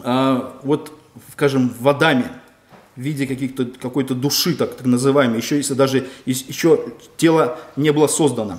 а, 0.00 0.58
вот, 0.62 0.92
скажем, 1.32 1.74
в 1.78 1.88
Адаме 1.88 2.30
в 2.96 3.00
виде 3.00 3.26
каких-то, 3.26 3.66
какой-то 3.80 4.14
души, 4.14 4.54
так, 4.54 4.74
так 4.74 4.86
называемой, 4.86 5.38
еще 5.38 5.56
если 5.56 5.74
даже 5.74 6.06
еще 6.26 6.92
тело 7.16 7.58
не 7.76 7.90
было 7.90 8.06
создано. 8.06 8.58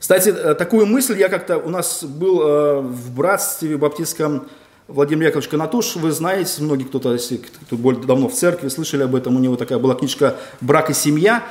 Кстати, 0.00 0.30
э, 0.30 0.54
такую 0.54 0.86
мысль 0.86 1.18
я 1.18 1.28
как-то, 1.28 1.58
у 1.58 1.70
нас 1.70 2.02
был 2.02 2.40
э, 2.40 2.80
в 2.80 3.14
братстве 3.14 3.76
баптистском 3.76 4.48
Владимир 4.88 5.26
Яковлевич 5.26 5.50
Канатуш, 5.50 5.96
вы 5.96 6.10
знаете, 6.12 6.62
многие 6.62 6.84
кто-то, 6.84 7.12
если 7.12 7.36
кто 7.36 7.76
более 7.76 8.02
давно 8.04 8.28
в 8.28 8.34
церкви, 8.34 8.68
слышали 8.68 9.02
об 9.02 9.14
этом, 9.14 9.36
у 9.36 9.38
него 9.38 9.56
такая 9.56 9.78
была 9.78 9.94
книжка 9.94 10.36
«Брак 10.60 10.90
и 10.90 10.94
семья», 10.94 11.44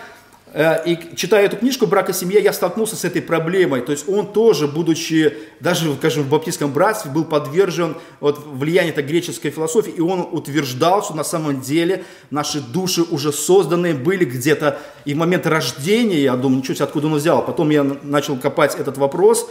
и 0.55 0.97
читая 1.15 1.45
эту 1.45 1.57
книжку 1.57 1.87
«Брак 1.87 2.09
и 2.09 2.13
семья», 2.13 2.39
я 2.39 2.53
столкнулся 2.53 2.95
с 2.95 3.03
этой 3.03 3.21
проблемой. 3.21 3.81
То 3.81 3.91
есть 3.91 4.07
он 4.07 4.31
тоже, 4.31 4.67
будучи, 4.67 5.37
даже, 5.59 5.93
скажем, 5.95 6.23
в 6.23 6.29
баптистском 6.29 6.71
братстве, 6.71 7.11
был 7.11 7.25
подвержен 7.25 7.97
вот, 8.21 8.45
влиянию 8.45 8.93
этой 8.93 9.03
греческой 9.03 9.51
философии, 9.51 9.91
и 9.91 10.01
он 10.01 10.27
утверждал, 10.31 11.03
что 11.03 11.13
на 11.15 11.23
самом 11.23 11.61
деле 11.61 12.05
наши 12.31 12.61
души 12.61 13.03
уже 13.03 13.33
созданные 13.33 13.93
были 13.93 14.23
где-то 14.23 14.79
и 15.05 15.13
в 15.13 15.17
момент 15.17 15.45
рождения, 15.45 16.21
я 16.21 16.35
думаю, 16.35 16.59
ничего 16.59 16.75
себе, 16.75 16.85
откуда 16.85 17.07
он 17.07 17.15
взял. 17.15 17.45
Потом 17.45 17.69
я 17.69 17.83
начал 17.83 18.37
копать 18.37 18.75
этот 18.75 18.97
вопрос, 18.97 19.49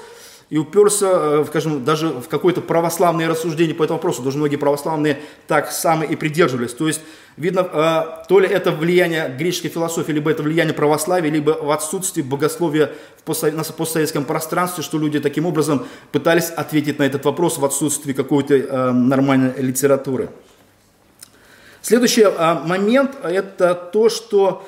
и 0.49 0.59
уперся, 0.59 1.41
э, 1.41 1.45
скажем, 1.49 1.85
даже 1.85 2.09
в 2.09 2.29
какое-то 2.29 2.61
православное 2.61 3.29
рассуждение 3.29 3.75
по 3.75 3.83
этому 3.83 3.99
вопросу. 3.99 4.23
Даже 4.23 4.39
многие 4.39 4.57
православные 4.57 5.21
так 5.49 5.73
самые 5.73 6.11
и 6.13 6.17
придерживались. 6.17 6.73
То 6.73 6.87
есть, 6.87 7.01
видно, 7.37 7.69
э, 7.73 8.27
то 8.29 8.39
ли 8.39 8.47
это 8.47 8.71
влияние 8.71 9.35
греческой 9.37 9.71
философии, 9.71 10.13
либо 10.13 10.31
это 10.31 10.45
влияние 10.45 10.73
православия, 10.75 11.33
либо 11.33 11.51
в 11.51 11.71
отсутствии 11.73 12.23
богословия 12.23 12.93
в 13.19 13.23
постсоветском 13.25 14.25
пространстве, 14.25 14.85
что 14.85 14.99
люди 14.99 15.19
таким 15.19 15.47
образом 15.47 15.85
пытались 16.13 16.51
ответить 16.51 17.01
на 17.01 17.03
этот 17.03 17.25
вопрос 17.25 17.59
в 17.59 17.65
отсутствии 17.65 18.13
какой-то 18.13 18.55
э, 18.55 18.93
нормальной 18.93 19.53
литературы. 19.61 20.31
Следующий 21.83 22.27
момент– 22.65 23.17
это 23.23 23.75
то, 23.75 24.09
что, 24.09 24.67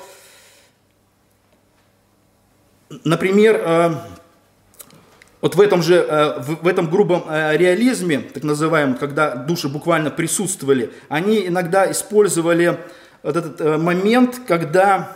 например, 3.03 3.99
вот 5.41 5.55
в 5.55 5.61
этом 5.61 5.81
же, 5.81 5.95
э, 5.95 6.41
в 6.41 6.67
этом 6.67 6.89
грубом 6.89 7.23
э, 7.29 7.55
реализме, 7.55 8.19
так 8.19 8.43
называемом, 8.43 8.97
когда 8.97 9.35
души 9.35 9.69
буквально 9.69 10.11
присутствовали, 10.11 10.91
они 11.07 11.47
иногда 11.47 11.89
использовали 11.89 12.77
вот 13.23 13.37
этот 13.37 13.61
э, 13.61 13.77
момент, 13.77 14.41
когда 14.45 15.15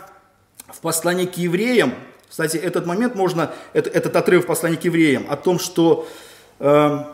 в 0.68 0.80
послании 0.80 1.26
к 1.26 1.36
евреям, 1.36 1.92
кстати, 2.28 2.56
этот 2.56 2.86
момент 2.86 3.14
можно, 3.14 3.50
этот 3.74 4.16
отрыв 4.16 4.44
в 4.44 4.46
послании 4.46 4.76
к 4.76 4.84
евреям 4.84 5.26
о 5.28 5.36
том, 5.36 5.58
что 5.60 6.08
в 6.58 7.04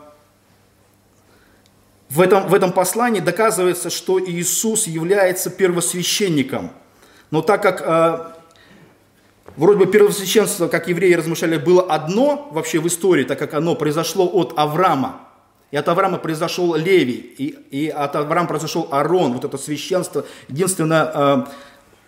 этом, 2.17 2.47
в 2.47 2.53
этом 2.55 2.71
послании 2.71 3.19
доказывается, 3.19 3.89
что 3.91 4.19
Иисус 4.19 4.87
является 4.87 5.51
первосвященником. 5.51 6.71
Но 7.29 7.43
так 7.43 7.61
как 7.61 8.40
Вроде 9.57 9.79
бы 9.79 9.91
первосвященство, 9.91 10.67
как 10.67 10.87
евреи 10.87 11.13
размышляли, 11.13 11.57
было 11.57 11.81
одно 11.81 12.47
вообще 12.51 12.79
в 12.79 12.87
истории, 12.87 13.23
так 13.23 13.37
как 13.37 13.53
оно 13.53 13.75
произошло 13.75 14.29
от 14.31 14.53
Авраама. 14.55 15.27
И 15.71 15.77
от 15.77 15.87
Авраама 15.87 16.17
произошел 16.17 16.75
Левий, 16.75 17.33
и, 17.37 17.47
и 17.71 17.89
от 17.89 18.15
Авраама 18.15 18.47
произошел 18.47 18.87
Арон, 18.91 19.33
вот 19.33 19.45
это 19.45 19.57
священство, 19.57 20.25
единственное 20.47 21.11
э, 21.13 21.45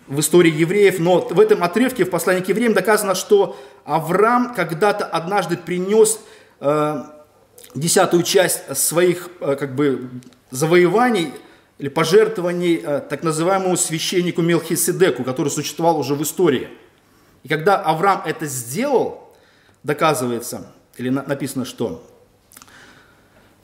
в 0.06 0.20
истории 0.20 0.52
евреев. 0.52 0.98
Но 0.98 1.20
в 1.20 1.40
этом 1.40 1.62
отрывке, 1.62 2.04
в 2.04 2.10
послании 2.10 2.42
к 2.42 2.48
евреям, 2.48 2.72
доказано, 2.72 3.14
что 3.14 3.56
Авраам 3.84 4.54
когда-то 4.54 5.04
однажды 5.04 5.56
принес 5.56 6.20
э, 6.60 7.04
десятую 7.74 8.22
часть 8.22 8.76
своих 8.76 9.28
э, 9.40 9.56
как 9.56 9.74
бы, 9.74 10.10
завоеваний 10.50 11.32
или 11.78 11.88
пожертвований 11.88 12.80
э, 12.82 13.00
так 13.00 13.22
называемому 13.22 13.76
священнику 13.76 14.40
Мелхиседеку, 14.42 15.24
который 15.24 15.48
существовал 15.48 15.98
уже 15.98 16.14
в 16.14 16.22
истории– 16.22 16.68
и 17.44 17.48
когда 17.48 17.76
Авраам 17.76 18.22
это 18.24 18.46
сделал, 18.46 19.30
доказывается, 19.82 20.66
или 20.96 21.10
написано 21.10 21.66
что, 21.66 22.02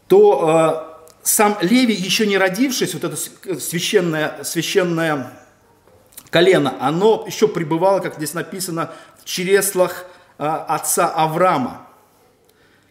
то 0.06 0.94
э, 1.02 1.06
сам 1.22 1.56
Леви, 1.62 1.94
еще 1.94 2.26
не 2.26 2.36
родившись, 2.36 2.92
вот 2.94 3.04
это 3.04 3.16
священное, 3.58 4.44
священное 4.44 5.32
колено, 6.28 6.74
оно 6.78 7.24
еще 7.26 7.48
пребывало, 7.48 8.00
как 8.00 8.16
здесь 8.16 8.34
написано, 8.34 8.92
в 9.18 9.24
чреслах 9.24 10.04
э, 10.38 10.44
отца 10.46 11.08
Авраама, 11.08 11.86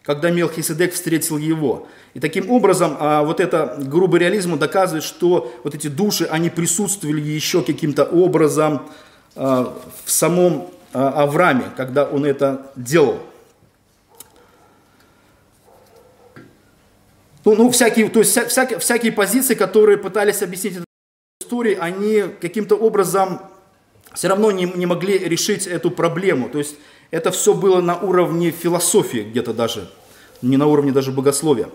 когда 0.02 0.30
Мелхиседек 0.30 0.92
встретил 0.92 1.38
его. 1.38 1.86
И 2.14 2.20
таким 2.20 2.50
образом, 2.50 2.96
э, 2.98 3.20
вот 3.24 3.38
это 3.38 3.76
грубый 3.78 4.18
реализм 4.18 4.58
доказывает, 4.58 5.04
что 5.04 5.54
вот 5.62 5.72
эти 5.76 5.86
души, 5.86 6.24
они 6.24 6.50
присутствовали 6.50 7.20
еще 7.20 7.62
каким-то 7.62 8.04
образом 8.04 8.90
в 9.36 9.80
самом 10.06 10.72
Аврааме, 10.92 11.70
когда 11.76 12.04
он 12.04 12.24
это 12.24 12.70
делал. 12.76 13.20
Ну, 17.44 17.56
ну 17.56 17.70
всякие, 17.70 18.08
то 18.10 18.18
есть 18.18 18.32
вся, 18.32 18.46
всякие, 18.46 18.78
всякие 18.78 19.12
позиции, 19.12 19.54
которые 19.54 19.98
пытались 19.98 20.42
объяснить 20.42 20.76
эту 20.76 20.84
историю, 21.40 21.82
они 21.82 22.24
каким-то 22.40 22.76
образом 22.76 23.40
все 24.14 24.28
равно 24.28 24.50
не, 24.50 24.64
не 24.64 24.86
могли 24.86 25.18
решить 25.18 25.66
эту 25.66 25.90
проблему. 25.90 26.48
То 26.48 26.58
есть 26.58 26.76
это 27.10 27.30
все 27.30 27.54
было 27.54 27.80
на 27.80 27.98
уровне 27.98 28.50
философии 28.50 29.20
где-то 29.20 29.54
даже, 29.54 29.90
не 30.42 30.56
на 30.56 30.66
уровне 30.66 30.92
даже 30.92 31.12
богословия. 31.12 31.70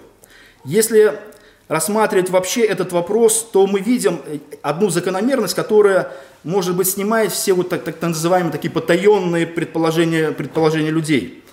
Если 0.65 1.19
рассматривать 1.67 2.30
вообще 2.30 2.62
этот 2.62 2.91
вопрос, 2.91 3.47
то 3.51 3.65
мы 3.67 3.80
видим 3.80 4.21
одну 4.62 4.89
закономерность, 4.89 5.56
которая, 5.56 6.12
может 6.43 6.75
быть, 6.75 6.88
снимает 6.89 7.32
все 7.32 7.54
вот 7.54 7.69
так, 7.69 7.84
так 7.84 8.01
называемые 8.01 8.51
такие 8.51 8.71
потаенные 8.71 9.47
предположения, 9.47 10.32
предположения 10.32 10.91
людей. 10.91 11.43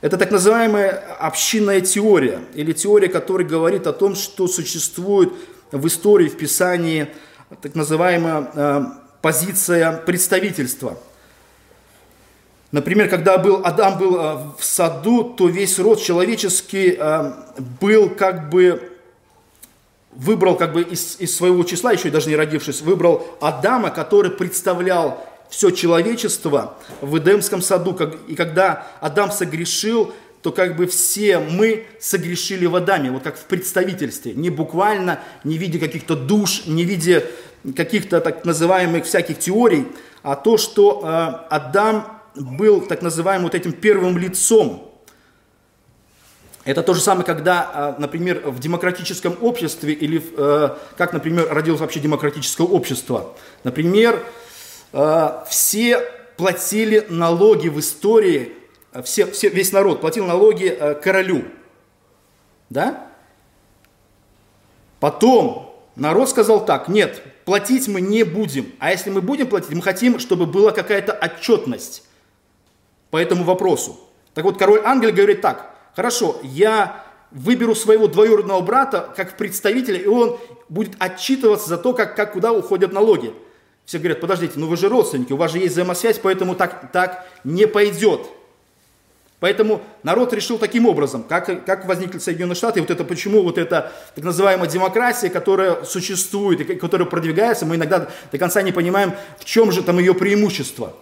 Это 0.00 0.16
так 0.16 0.30
называемая 0.30 0.90
общинная 1.18 1.80
теория, 1.82 2.40
или 2.54 2.72
теория, 2.72 3.08
которая 3.08 3.46
говорит 3.46 3.86
о 3.86 3.92
том, 3.92 4.14
что 4.14 4.48
существует 4.48 5.32
в 5.70 5.86
истории, 5.86 6.28
в 6.28 6.36
Писании 6.36 7.08
так 7.62 7.74
называемая 7.74 8.50
э, 8.54 8.84
позиция 9.20 9.92
представительства. 9.98 10.96
Например, 12.72 13.08
когда 13.08 13.38
был, 13.38 13.60
Адам 13.64 13.98
был 13.98 14.16
э, 14.16 14.36
в 14.58 14.64
саду, 14.64 15.24
то 15.24 15.48
весь 15.48 15.78
род 15.78 16.00
человеческий 16.00 16.96
э, 16.98 17.32
был 17.80 18.08
как 18.10 18.48
бы 18.50 18.89
выбрал 20.12 20.56
как 20.56 20.72
бы 20.72 20.82
из, 20.82 21.16
из 21.20 21.36
своего 21.36 21.62
числа, 21.64 21.92
еще 21.92 22.10
даже 22.10 22.28
не 22.28 22.36
родившись, 22.36 22.80
выбрал 22.82 23.26
Адама, 23.40 23.90
который 23.90 24.30
представлял 24.30 25.24
все 25.48 25.70
человечество 25.70 26.76
в 27.00 27.18
Эдемском 27.18 27.60
саду. 27.60 27.96
И 28.28 28.34
когда 28.34 28.86
Адам 29.00 29.30
согрешил, 29.30 30.12
то 30.42 30.52
как 30.52 30.76
бы 30.76 30.86
все 30.86 31.38
мы 31.38 31.86
согрешили 32.00 32.66
в 32.66 32.74
Адаме, 32.74 33.10
вот 33.10 33.22
как 33.22 33.36
в 33.36 33.44
представительстве, 33.44 34.32
не 34.32 34.48
буквально, 34.48 35.20
не 35.44 35.58
в 35.58 35.60
виде 35.60 35.78
каких-то 35.78 36.16
душ, 36.16 36.66
не 36.66 36.84
в 36.84 36.88
виде 36.88 37.26
каких-то 37.76 38.20
так 38.20 38.44
называемых 38.44 39.04
всяких 39.04 39.38
теорий, 39.38 39.86
а 40.22 40.36
то, 40.36 40.56
что 40.56 41.02
э, 41.02 41.06
Адам 41.50 42.20
был 42.34 42.80
так 42.80 43.02
называемым 43.02 43.44
вот 43.44 43.54
этим 43.54 43.72
первым 43.72 44.16
лицом. 44.16 44.89
Это 46.70 46.84
то 46.84 46.94
же 46.94 47.00
самое, 47.00 47.26
когда, 47.26 47.96
э, 47.98 48.00
например, 48.00 48.42
в 48.44 48.60
демократическом 48.60 49.36
обществе 49.40 49.92
или 49.92 50.22
э, 50.36 50.76
как, 50.96 51.12
например, 51.12 51.52
родилось 51.52 51.80
вообще 51.80 51.98
демократическое 51.98 52.64
общество. 52.64 53.34
Например, 53.64 54.22
э, 54.92 55.30
все 55.48 56.00
платили 56.36 57.04
налоги 57.08 57.66
в 57.66 57.80
истории, 57.80 58.52
э, 58.92 59.02
все, 59.02 59.26
все, 59.26 59.48
весь 59.48 59.72
народ 59.72 60.00
платил 60.00 60.26
налоги 60.26 60.78
королю. 61.02 61.42
Да? 62.68 63.04
Потом 65.00 65.74
народ 65.96 66.30
сказал 66.30 66.64
так, 66.64 66.86
нет, 66.86 67.20
платить 67.46 67.88
мы 67.88 68.00
не 68.00 68.22
будем. 68.22 68.72
А 68.78 68.92
если 68.92 69.10
мы 69.10 69.22
будем 69.22 69.48
платить, 69.48 69.74
мы 69.74 69.82
хотим, 69.82 70.20
чтобы 70.20 70.46
была 70.46 70.70
какая-то 70.70 71.14
отчетность 71.14 72.04
по 73.10 73.16
этому 73.16 73.42
вопросу. 73.42 73.98
Так 74.34 74.44
вот, 74.44 74.56
король 74.56 74.82
Ангель 74.84 75.10
говорит 75.10 75.40
так, 75.40 75.69
хорошо, 75.94 76.38
я 76.42 77.04
выберу 77.30 77.74
своего 77.74 78.06
двоюродного 78.08 78.60
брата 78.60 79.12
как 79.16 79.36
представителя, 79.36 79.98
и 79.98 80.06
он 80.06 80.38
будет 80.68 80.92
отчитываться 80.98 81.68
за 81.68 81.78
то, 81.78 81.92
как, 81.92 82.16
как 82.16 82.32
куда 82.32 82.52
уходят 82.52 82.92
налоги. 82.92 83.32
Все 83.84 83.98
говорят, 83.98 84.20
подождите, 84.20 84.54
ну 84.56 84.66
вы 84.68 84.76
же 84.76 84.88
родственники, 84.88 85.32
у 85.32 85.36
вас 85.36 85.52
же 85.52 85.58
есть 85.58 85.72
взаимосвязь, 85.72 86.18
поэтому 86.18 86.54
так, 86.54 86.92
так 86.92 87.26
не 87.44 87.66
пойдет. 87.66 88.22
Поэтому 89.40 89.80
народ 90.02 90.34
решил 90.34 90.58
таким 90.58 90.86
образом, 90.86 91.24
как, 91.24 91.64
как 91.64 91.86
возникли 91.86 92.18
Соединенные 92.18 92.54
Штаты, 92.54 92.82
вот 92.82 92.90
это 92.90 93.04
почему 93.04 93.42
вот 93.42 93.56
эта 93.56 93.90
так 94.14 94.22
называемая 94.22 94.68
демократия, 94.68 95.30
которая 95.30 95.82
существует 95.84 96.60
и 96.60 96.74
которая 96.74 97.08
продвигается, 97.08 97.64
мы 97.64 97.76
иногда 97.76 98.10
до 98.30 98.38
конца 98.38 98.60
не 98.60 98.70
понимаем, 98.70 99.14
в 99.38 99.46
чем 99.46 99.72
же 99.72 99.82
там 99.82 99.98
ее 99.98 100.14
преимущество. 100.14 100.94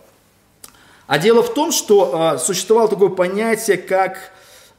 А 1.09 1.18
дело 1.18 1.42
в 1.42 1.53
том, 1.53 1.72
что 1.72 2.35
э, 2.35 2.38
существовало 2.38 2.88
такое 2.88 3.09
понятие, 3.09 3.77
как 3.77 4.31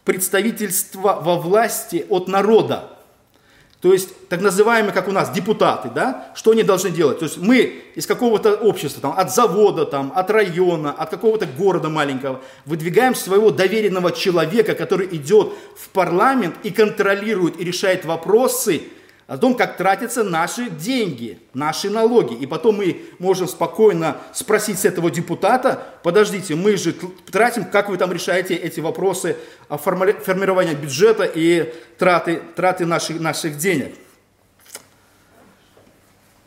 представительство 0.09 1.19
во 1.21 1.35
власти 1.35 2.03
от 2.09 2.27
народа. 2.27 2.89
То 3.79 3.93
есть, 3.93 4.09
так 4.27 4.41
называемые, 4.41 4.91
как 4.91 5.07
у 5.07 5.11
нас, 5.11 5.29
депутаты, 5.29 5.91
да, 5.93 6.31
что 6.33 6.49
они 6.49 6.63
должны 6.63 6.89
делать? 6.89 7.19
То 7.19 7.25
есть 7.25 7.37
мы 7.37 7.83
из 7.93 8.07
какого-то 8.07 8.55
общества, 8.55 9.03
там, 9.03 9.13
от 9.15 9.31
завода, 9.31 9.85
там, 9.85 10.11
от 10.15 10.31
района, 10.31 10.91
от 10.91 11.11
какого-то 11.11 11.45
города 11.45 11.89
маленького, 11.89 12.41
выдвигаем 12.65 13.13
своего 13.13 13.51
доверенного 13.51 14.11
человека, 14.11 14.73
который 14.73 15.07
идет 15.15 15.53
в 15.77 15.89
парламент 15.89 16.55
и 16.63 16.71
контролирует 16.71 17.61
и 17.61 17.63
решает 17.63 18.03
вопросы 18.03 18.81
о 19.29 19.37
том, 19.37 19.53
как 19.53 19.77
тратятся 19.77 20.23
наши 20.23 20.71
деньги, 20.71 21.37
наши 21.53 21.91
налоги. 21.91 22.33
И 22.33 22.47
потом 22.47 22.77
мы 22.77 22.99
можем 23.19 23.47
спокойно 23.47 24.17
спросить 24.33 24.79
с 24.79 24.85
этого 24.85 25.11
депутата, 25.11 25.83
подождите, 26.01 26.55
мы 26.55 26.75
же 26.77 26.95
тратим, 27.31 27.65
как 27.65 27.89
вы 27.89 27.97
там 27.97 28.11
решаете 28.11 28.55
эти 28.55 28.79
вопросы 28.79 29.37
формирования 29.69 30.73
бюджета 30.73 31.25
и 31.25 31.71
траты, 31.99 32.41
траты 32.55 32.87
наших, 32.87 33.19
наших 33.19 33.55
денег. 33.57 33.93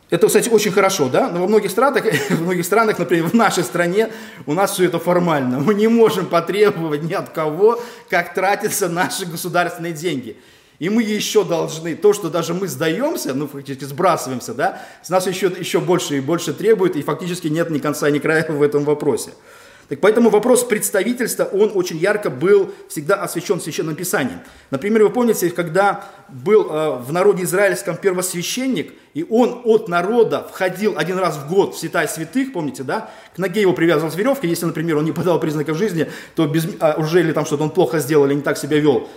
Это, 0.09 0.27
кстати, 0.27 0.49
очень 0.49 0.73
хорошо, 0.73 1.07
да? 1.07 1.29
Но 1.29 1.39
во 1.39 1.47
многих 1.47 1.71
странах, 1.71 2.03
во 2.31 2.35
многих 2.35 2.65
странах, 2.65 2.99
например, 2.99 3.27
в 3.27 3.33
нашей 3.33 3.63
стране, 3.63 4.09
у 4.45 4.53
нас 4.53 4.71
все 4.71 4.85
это 4.85 4.99
формально. 4.99 5.59
Мы 5.59 5.73
не 5.73 5.87
можем 5.87 6.25
потребовать 6.25 7.01
ни 7.03 7.13
от 7.13 7.29
кого, 7.29 7.81
как 8.09 8.33
тратятся 8.33 8.89
наши 8.89 9.25
государственные 9.25 9.93
деньги. 9.93 10.35
И 10.83 10.89
мы 10.89 11.01
еще 11.01 11.45
должны, 11.45 11.95
то, 11.95 12.11
что 12.11 12.29
даже 12.29 12.53
мы 12.53 12.67
сдаемся, 12.67 13.33
ну, 13.33 13.47
фактически 13.47 13.85
сбрасываемся, 13.85 14.53
да, 14.53 14.81
с 15.01 15.07
нас 15.07 15.25
еще, 15.27 15.47
еще 15.47 15.79
больше 15.79 16.17
и 16.17 16.19
больше 16.19 16.53
требует, 16.53 16.97
и 16.97 17.01
фактически 17.01 17.47
нет 17.47 17.69
ни 17.69 17.79
конца, 17.79 18.09
ни 18.09 18.19
края 18.19 18.45
в 18.49 18.61
этом 18.61 18.83
вопросе. 18.83 19.31
Так 19.87 20.01
поэтому 20.01 20.29
вопрос 20.29 20.65
представительства, 20.65 21.45
он 21.45 21.71
очень 21.73 21.95
ярко 21.95 22.29
был 22.29 22.73
всегда 22.89 23.15
освящен 23.15 23.61
в 23.61 23.63
Священном 23.63 23.95
Писании. 23.95 24.35
Например, 24.71 25.03
вы 25.03 25.09
помните, 25.09 25.49
когда 25.51 26.03
был 26.27 26.69
э, 26.69 26.99
в 26.99 27.13
народе 27.13 27.43
израильском 27.43 27.95
первосвященник, 27.95 28.91
и 29.13 29.25
он 29.29 29.61
от 29.63 29.87
народа 29.87 30.45
входил 30.51 30.95
один 30.97 31.17
раз 31.17 31.37
в 31.37 31.47
год 31.47 31.75
в 31.75 31.79
святая 31.79 32.07
святых, 32.07 32.51
помните, 32.51 32.83
да? 32.83 33.09
К 33.33 33.37
ноге 33.37 33.61
его 33.61 33.71
привязывалась 33.71 34.17
веревка, 34.17 34.47
если, 34.47 34.65
например, 34.65 34.97
он 34.97 35.05
не 35.05 35.13
подал 35.13 35.39
признаков 35.39 35.77
жизни, 35.77 36.09
то 36.35 36.45
без, 36.45 36.67
а, 36.81 36.95
уже 36.97 37.21
или 37.21 37.31
там 37.31 37.45
что-то 37.45 37.63
он 37.63 37.69
плохо 37.69 37.99
сделал, 37.99 38.25
или 38.25 38.33
не 38.33 38.41
так 38.41 38.57
себя 38.57 38.79
вел, 38.79 39.07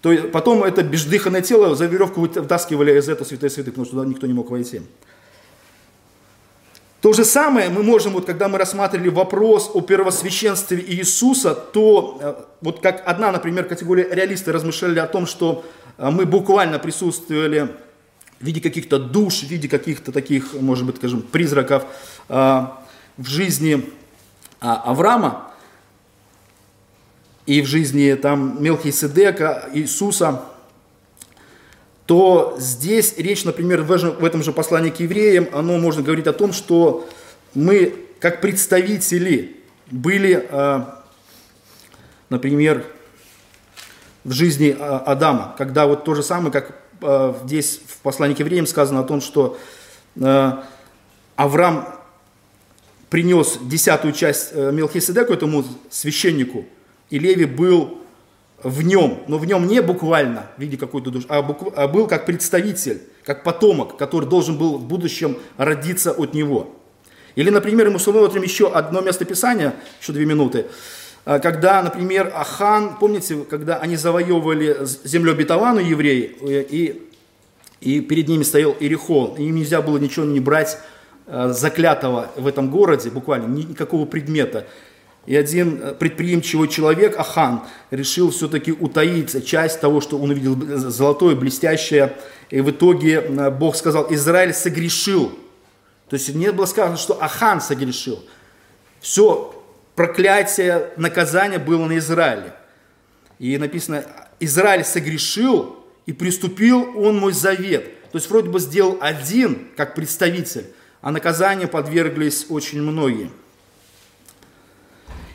то 0.00 0.14
потом 0.32 0.62
это 0.62 0.82
бездыханное 0.82 1.42
тело 1.42 1.74
за 1.74 1.86
веревку 1.86 2.20
вытаскивали 2.20 2.98
из 2.98 3.08
этого 3.08 3.26
святой 3.26 3.50
святых, 3.50 3.74
потому 3.74 3.86
что 3.86 3.96
туда 3.96 4.08
никто 4.08 4.26
не 4.26 4.34
мог 4.34 4.50
войти. 4.50 4.82
То 7.06 7.12
же 7.12 7.24
самое 7.24 7.68
мы 7.68 7.82
можем, 7.82 8.14
вот 8.14 8.24
когда 8.24 8.48
мы 8.48 8.58
рассматривали 8.58 9.10
вопрос 9.10 9.70
о 9.74 9.80
первосвященстве 9.80 10.82
Иисуса, 10.88 11.54
то 11.54 12.18
э, 12.20 12.34
вот 12.62 12.80
как 12.80 13.02
одна, 13.06 13.30
например, 13.30 13.64
категория 13.66 14.08
реалисты 14.10 14.50
размышляли 14.50 14.98
о 14.98 15.06
том, 15.06 15.26
что 15.26 15.64
э, 15.98 16.10
мы 16.10 16.26
буквально 16.26 16.80
присутствовали 16.80 17.76
в 18.40 18.44
виде 18.44 18.60
каких-то 18.60 18.98
душ, 18.98 19.44
в 19.44 19.48
виде 19.48 19.68
каких-то 19.68 20.10
таких, 20.10 20.54
может 20.54 20.84
быть, 20.84 20.96
скажем, 20.96 21.22
призраков 21.22 21.84
э, 22.28 22.34
в 23.18 23.28
жизни 23.28 23.84
Авраама, 24.58 25.52
и 27.46 27.62
в 27.62 27.66
жизни 27.66 28.14
там 28.14 28.62
Мелхиседека, 28.62 29.70
Иисуса, 29.72 30.42
то 32.06 32.56
здесь 32.58 33.14
речь, 33.16 33.44
например, 33.44 33.82
в 33.82 34.24
этом 34.24 34.42
же 34.42 34.52
послании 34.52 34.90
к 34.90 35.00
евреям, 35.00 35.48
оно 35.52 35.78
можно 35.78 36.02
говорить 36.02 36.26
о 36.26 36.32
том, 36.32 36.52
что 36.52 37.08
мы 37.54 37.94
как 38.20 38.40
представители 38.40 39.56
были, 39.90 40.46
а, 40.50 41.04
например, 42.28 42.84
в 44.24 44.32
жизни 44.32 44.76
а, 44.78 44.98
Адама, 44.98 45.54
когда 45.58 45.86
вот 45.86 46.04
то 46.04 46.14
же 46.14 46.22
самое, 46.22 46.52
как 46.52 46.80
а, 47.02 47.36
здесь 47.44 47.80
в 47.86 47.98
послании 47.98 48.34
к 48.34 48.40
евреям 48.40 48.66
сказано 48.66 49.00
о 49.00 49.04
том, 49.04 49.20
что 49.20 49.58
Авраам 51.36 51.96
принес 53.10 53.58
десятую 53.60 54.14
часть 54.14 54.50
э, 54.52 54.72
Мелхиседеку, 54.72 55.32
этому 55.32 55.64
священнику, 55.90 56.64
и 57.10 57.18
Леви 57.18 57.44
был 57.44 57.98
в 58.62 58.82
нем, 58.82 59.22
но 59.28 59.38
в 59.38 59.46
нем 59.46 59.66
не 59.66 59.80
буквально 59.82 60.46
в 60.56 60.60
виде 60.60 60.76
какой-то 60.76 61.10
души, 61.10 61.26
а, 61.28 61.42
букв, 61.42 61.72
а 61.76 61.86
был 61.86 62.06
как 62.06 62.26
представитель, 62.26 63.02
как 63.24 63.44
потомок, 63.44 63.96
который 63.96 64.28
должен 64.28 64.56
был 64.56 64.78
в 64.78 64.84
будущем 64.84 65.38
родиться 65.56 66.12
от 66.12 66.34
него. 66.34 66.74
Или, 67.34 67.50
например, 67.50 67.90
мы 67.90 67.98
смотрим 67.98 68.42
еще 68.42 68.72
одно 68.72 69.02
место 69.02 69.24
Писания, 69.24 69.74
еще 70.00 70.12
две 70.12 70.24
минуты, 70.24 70.66
а, 71.26 71.38
когда, 71.38 71.82
например, 71.82 72.32
Ахан, 72.34 72.96
помните, 72.98 73.44
когда 73.48 73.76
они 73.76 73.96
завоевывали 73.96 74.78
землю 75.04 75.32
обетованную 75.32 75.86
евреи, 75.86 76.36
и, 76.40 77.10
и 77.80 78.00
перед 78.00 78.28
ними 78.28 78.42
стоял 78.42 78.74
Иерихон, 78.78 79.34
и 79.36 79.44
им 79.44 79.56
нельзя 79.56 79.82
было 79.82 79.98
ничего 79.98 80.24
не 80.24 80.40
брать 80.40 80.78
э, 81.26 81.48
заклятого 81.50 82.30
в 82.36 82.46
этом 82.46 82.70
городе, 82.70 83.10
буквально 83.10 83.46
никакого 83.46 84.06
предмета. 84.06 84.66
И 85.26 85.34
один 85.34 85.80
э, 85.82 85.94
предприимчивый 85.94 86.68
человек, 86.68 87.18
Ахан, 87.18 87.64
решил 87.90 88.30
все-таки 88.30 88.72
утаить 88.72 89.44
часть 89.44 89.80
того, 89.80 90.00
что 90.00 90.18
он 90.18 90.30
увидел 90.30 90.56
золотое, 90.90 91.34
блестящее. 91.34 92.16
И 92.48 92.60
в 92.60 92.70
итоге 92.70 93.20
э, 93.20 93.50
Бог 93.50 93.76
сказал, 93.76 94.06
Израиль 94.14 94.54
согрешил. 94.54 95.36
То 96.08 96.14
есть 96.14 96.32
не 96.34 96.52
было 96.52 96.66
сказано, 96.66 96.96
что 96.96 97.20
Ахан 97.20 97.60
согрешил. 97.60 98.24
Все 99.00 99.52
проклятие, 99.96 100.90
наказание 100.96 101.58
было 101.58 101.84
на 101.86 101.98
Израиле. 101.98 102.54
И 103.40 103.58
написано, 103.58 104.04
Израиль 104.38 104.84
согрешил, 104.84 105.84
и 106.06 106.12
приступил 106.12 106.96
он 106.96 107.18
мой 107.18 107.32
завет. 107.32 107.84
То 108.12 108.18
есть 108.18 108.30
вроде 108.30 108.48
бы 108.48 108.60
сделал 108.60 108.96
один, 109.00 109.68
как 109.76 109.96
представитель, 109.96 110.66
а 111.00 111.10
наказанию 111.10 111.68
подверглись 111.68 112.46
очень 112.48 112.80
многие. 112.80 113.30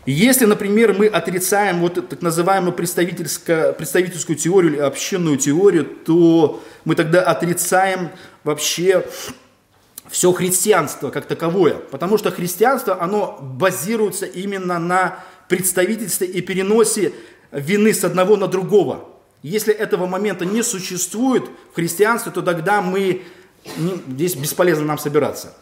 Если, 0.06 0.46
например, 0.46 0.94
мы 0.98 1.08
отрицаем 1.08 1.80
вот 1.80 2.10
так 2.10 2.22
называемую 2.22 2.74
представительскую, 2.74 4.38
теорию 4.38 4.74
или 4.74 4.80
общинную 4.80 5.38
теорию, 5.38 5.86
то 5.86 6.64
мы 6.86 6.96
тогда 6.96 7.22
отрицаем 7.22 8.10
вообще 8.44 9.06
все 10.10 10.32
христианство 10.34 11.12
как 11.12 11.26
таковое. 11.26 11.76
Потому 11.76 12.18
что 12.18 12.32
христианство, 12.32 13.00
оно 13.00 13.38
базируется 13.42 14.26
именно 14.26 14.80
на 14.80 15.20
представительстве 15.48 16.28
и 16.28 16.42
переносе 16.42 17.14
вины 17.52 17.94
с 17.94 18.04
одного 18.04 18.38
на 18.38 18.48
другого. 18.48 19.08
Если 19.44 19.74
этого 19.74 20.08
момента 20.08 20.46
не 20.46 20.64
существует 20.64 21.44
в 21.72 21.76
христианстве, 21.76 22.32
то 22.32 22.42
тогда 22.42 22.82
мы, 22.82 23.24
здесь 24.08 24.36
бесполезно 24.36 24.86
нам 24.86 24.98
собираться. 24.98 25.54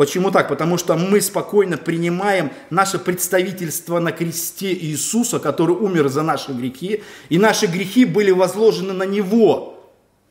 Почему 0.00 0.30
так? 0.30 0.48
Потому 0.48 0.78
что 0.78 0.96
мы 0.96 1.20
спокойно 1.20 1.76
принимаем 1.76 2.52
наше 2.70 2.98
представительство 2.98 3.98
на 3.98 4.12
кресте 4.12 4.72
Иисуса, 4.72 5.38
который 5.38 5.76
умер 5.76 6.08
за 6.08 6.22
наши 6.22 6.52
грехи, 6.52 7.02
и 7.28 7.36
наши 7.36 7.66
грехи 7.66 8.06
были 8.06 8.30
возложены 8.30 8.94
на 8.94 9.02
Него. 9.02 9.78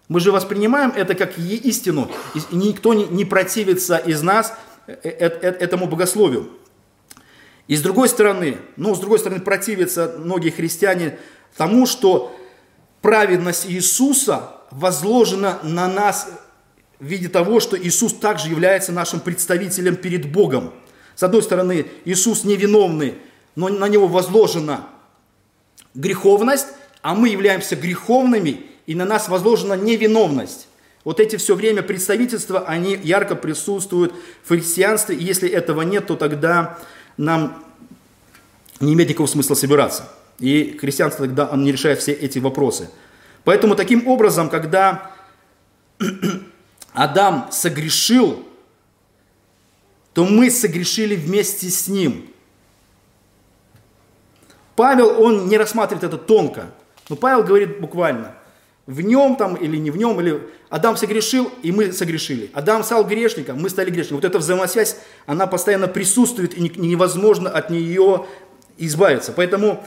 Мы 0.08 0.22
же 0.22 0.32
воспринимаем 0.32 0.92
это 0.96 1.14
как 1.14 1.38
истину, 1.38 2.10
и 2.34 2.56
никто 2.56 2.96
не 2.96 3.26
противится 3.26 3.98
из 3.98 4.24
нас 4.24 4.56
э, 4.88 4.94
э, 5.04 5.12
э, 5.20 5.50
этому 5.60 5.86
богословию. 5.86 6.50
И 7.68 7.76
с 7.76 7.84
другой 7.84 8.10
стороны, 8.10 8.58
ну, 8.76 8.96
с 8.96 9.00
другой 9.00 9.20
стороны, 9.20 9.40
противятся 9.40 10.16
многие 10.18 10.50
христиане 10.50 11.20
тому, 11.56 11.86
что 11.86 12.36
праведность 13.04 13.68
Иисуса 13.70 14.50
возложена 14.72 15.60
на 15.62 15.88
нас 15.88 16.28
в 17.00 17.06
виде 17.06 17.30
того, 17.30 17.60
что 17.60 17.78
Иисус 17.78 18.14
также 18.14 18.50
является 18.50 18.92
нашим 18.92 19.20
представителем 19.20 19.96
перед 19.96 20.32
Богом. 20.32 20.74
С 21.16 21.24
одной 21.24 21.42
стороны, 21.44 21.86
Иисус 22.06 22.44
невиновный, 22.44 23.16
но 23.56 23.70
на 23.70 23.88
него 23.88 24.08
возложена 24.08 24.88
греховность, 25.94 26.68
а 27.02 27.16
мы 27.16 27.30
являемся 27.30 27.76
греховными, 27.76 28.66
и 28.86 28.96
на 28.96 29.06
нас 29.06 29.30
возложена 29.30 29.74
невиновность. 29.74 30.68
Вот 31.06 31.20
эти 31.20 31.38
все 31.38 31.56
время 31.56 31.82
представительства, 31.82 32.62
они 32.62 33.00
ярко 33.02 33.36
присутствуют 33.36 34.14
в 34.44 34.50
христианстве, 34.50 35.16
и 35.16 35.24
если 35.24 35.50
этого 35.50 35.82
нет, 35.82 36.08
то 36.08 36.16
тогда 36.16 36.78
нам 37.18 37.64
не 38.80 38.94
имеет 38.94 39.10
никакого 39.10 39.28
смысла 39.28 39.56
собираться. 39.56 40.10
И 40.40 40.78
христианство 40.80 41.26
тогда 41.26 41.50
не 41.56 41.72
решает 41.72 42.00
все 42.00 42.12
эти 42.12 42.40
вопросы. 42.40 42.90
Поэтому 43.44 43.76
таким 43.76 44.08
образом, 44.08 44.50
когда 44.50 45.12
Адам 46.94 47.48
согрешил, 47.52 48.46
то 50.14 50.26
мы 50.26 50.50
согрешили 50.50 51.16
вместе 51.16 51.70
с 51.70 51.88
ним. 51.88 52.30
Павел, 54.76 55.22
он 55.22 55.48
не 55.48 55.58
рассматривает 55.58 56.04
это 56.04 56.18
тонко, 56.18 56.72
но 57.10 57.16
Павел 57.16 57.44
говорит 57.44 57.80
буквально, 57.80 58.36
в 58.86 59.02
нем 59.02 59.36
там 59.36 59.56
или 59.56 59.78
не 59.78 59.92
в 59.92 59.98
нем, 59.98 60.20
или 60.20 60.42
Адам 60.70 60.98
согрешил, 60.98 61.52
и 61.62 61.72
мы 61.72 61.92
согрешили. 61.94 62.50
Адам 62.54 62.84
стал 62.84 63.04
грешником, 63.04 63.62
мы 63.62 63.70
стали 63.70 63.92
грешниками. 63.92 64.18
Вот 64.18 64.26
эта 64.26 64.40
взаимосвязь, 64.40 64.98
она 65.28 65.46
постоянно 65.48 65.88
присутствует, 65.88 66.58
и 66.58 66.62
невозможно 66.62 67.50
от 67.50 67.70
нее 67.70 68.26
избавиться. 68.78 69.32
Поэтому 69.32 69.86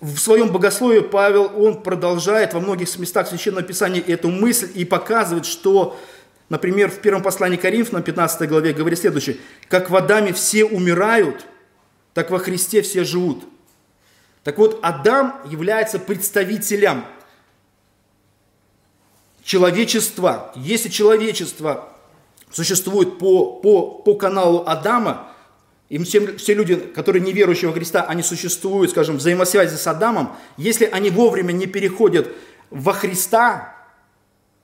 в 0.00 0.18
своем 0.18 0.50
богословии 0.50 1.00
Павел, 1.00 1.50
он 1.56 1.82
продолжает 1.82 2.54
во 2.54 2.60
многих 2.60 2.96
местах 2.98 3.28
Священного 3.28 3.62
Писания 3.62 4.02
эту 4.02 4.30
мысль 4.30 4.70
и 4.74 4.84
показывает, 4.84 5.46
что, 5.46 5.98
например, 6.48 6.90
в 6.90 7.00
первом 7.00 7.22
послании 7.22 7.56
Коринфянам, 7.56 8.02
15 8.02 8.48
главе, 8.48 8.72
говорит 8.72 8.98
следующее. 8.98 9.38
«Как 9.68 9.90
в 9.90 9.96
Адаме 9.96 10.32
все 10.32 10.64
умирают, 10.64 11.46
так 12.14 12.30
во 12.30 12.38
Христе 12.38 12.82
все 12.82 13.04
живут». 13.04 13.44
Так 14.44 14.58
вот, 14.58 14.78
Адам 14.82 15.40
является 15.50 15.98
представителем 15.98 17.04
человечества. 19.42 20.52
Если 20.54 20.88
человечество 20.88 21.88
существует 22.50 23.18
по, 23.18 23.54
по, 23.60 23.86
по 23.86 24.14
каналу 24.14 24.64
Адама, 24.66 25.32
и 25.88 25.98
все, 26.02 26.36
все 26.36 26.54
люди, 26.54 26.74
которые 26.74 27.22
не 27.22 27.32
верующие 27.32 27.68
во 27.68 27.74
Христа, 27.74 28.02
они 28.02 28.22
существуют, 28.22 28.90
скажем, 28.90 29.16
в 29.16 29.18
взаимосвязи 29.18 29.76
с 29.76 29.86
Адамом. 29.86 30.36
Если 30.56 30.84
они 30.84 31.10
вовремя 31.10 31.52
не 31.52 31.66
переходят 31.66 32.28
во 32.70 32.92
Христа, 32.92 33.76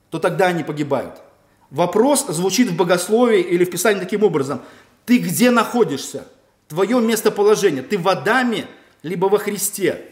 то 0.09 0.19
тогда 0.19 0.47
они 0.47 0.63
погибают. 0.63 1.21
Вопрос 1.69 2.27
звучит 2.27 2.69
в 2.69 2.75
богословии 2.75 3.41
или 3.41 3.63
в 3.63 3.71
Писании 3.71 3.99
таким 3.99 4.23
образом. 4.23 4.61
Ты 5.05 5.17
где 5.17 5.49
находишься? 5.49 6.27
Твое 6.67 6.99
местоположение. 6.99 7.83
Ты 7.83 7.97
в 7.97 8.07
Адаме, 8.07 8.67
либо 9.01 9.27
во 9.27 9.37
Христе. 9.37 10.05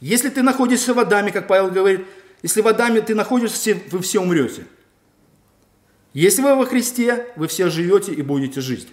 Если 0.00 0.28
ты 0.28 0.42
находишься 0.42 0.94
в 0.94 0.98
Адаме, 0.98 1.32
как 1.32 1.48
Павел 1.48 1.70
говорит, 1.70 2.06
если 2.42 2.60
в 2.60 2.68
Адаме 2.68 3.00
ты 3.00 3.14
находишься, 3.14 3.78
вы 3.90 4.00
все 4.00 4.20
умрете. 4.20 4.66
Если 6.12 6.42
вы 6.42 6.54
во 6.54 6.66
Христе, 6.66 7.26
вы 7.36 7.48
все 7.48 7.70
живете 7.70 8.12
и 8.12 8.22
будете 8.22 8.60
жить. 8.60 8.88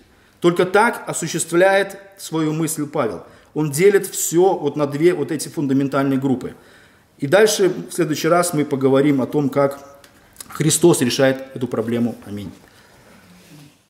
Только 0.45 0.67
так 0.67 1.05
осуществляет 1.08 1.97
свою 2.19 2.53
мысль 2.53 2.86
Павел. 2.86 3.23
Он 3.55 3.71
делит 3.71 4.05
все 4.05 4.53
вот 4.53 4.75
на 4.75 4.86
две 4.86 5.15
вот 5.15 5.31
эти 5.31 5.47
фундаментальные 5.49 6.19
группы. 6.19 6.53
И 7.17 7.25
дальше 7.25 7.73
в 7.89 7.91
следующий 7.91 8.27
раз 8.27 8.53
мы 8.53 8.63
поговорим 8.63 9.23
о 9.23 9.25
том, 9.25 9.49
как 9.49 9.79
Христос 10.49 11.01
решает 11.01 11.47
эту 11.55 11.67
проблему. 11.67 12.13
Аминь. 12.27 12.51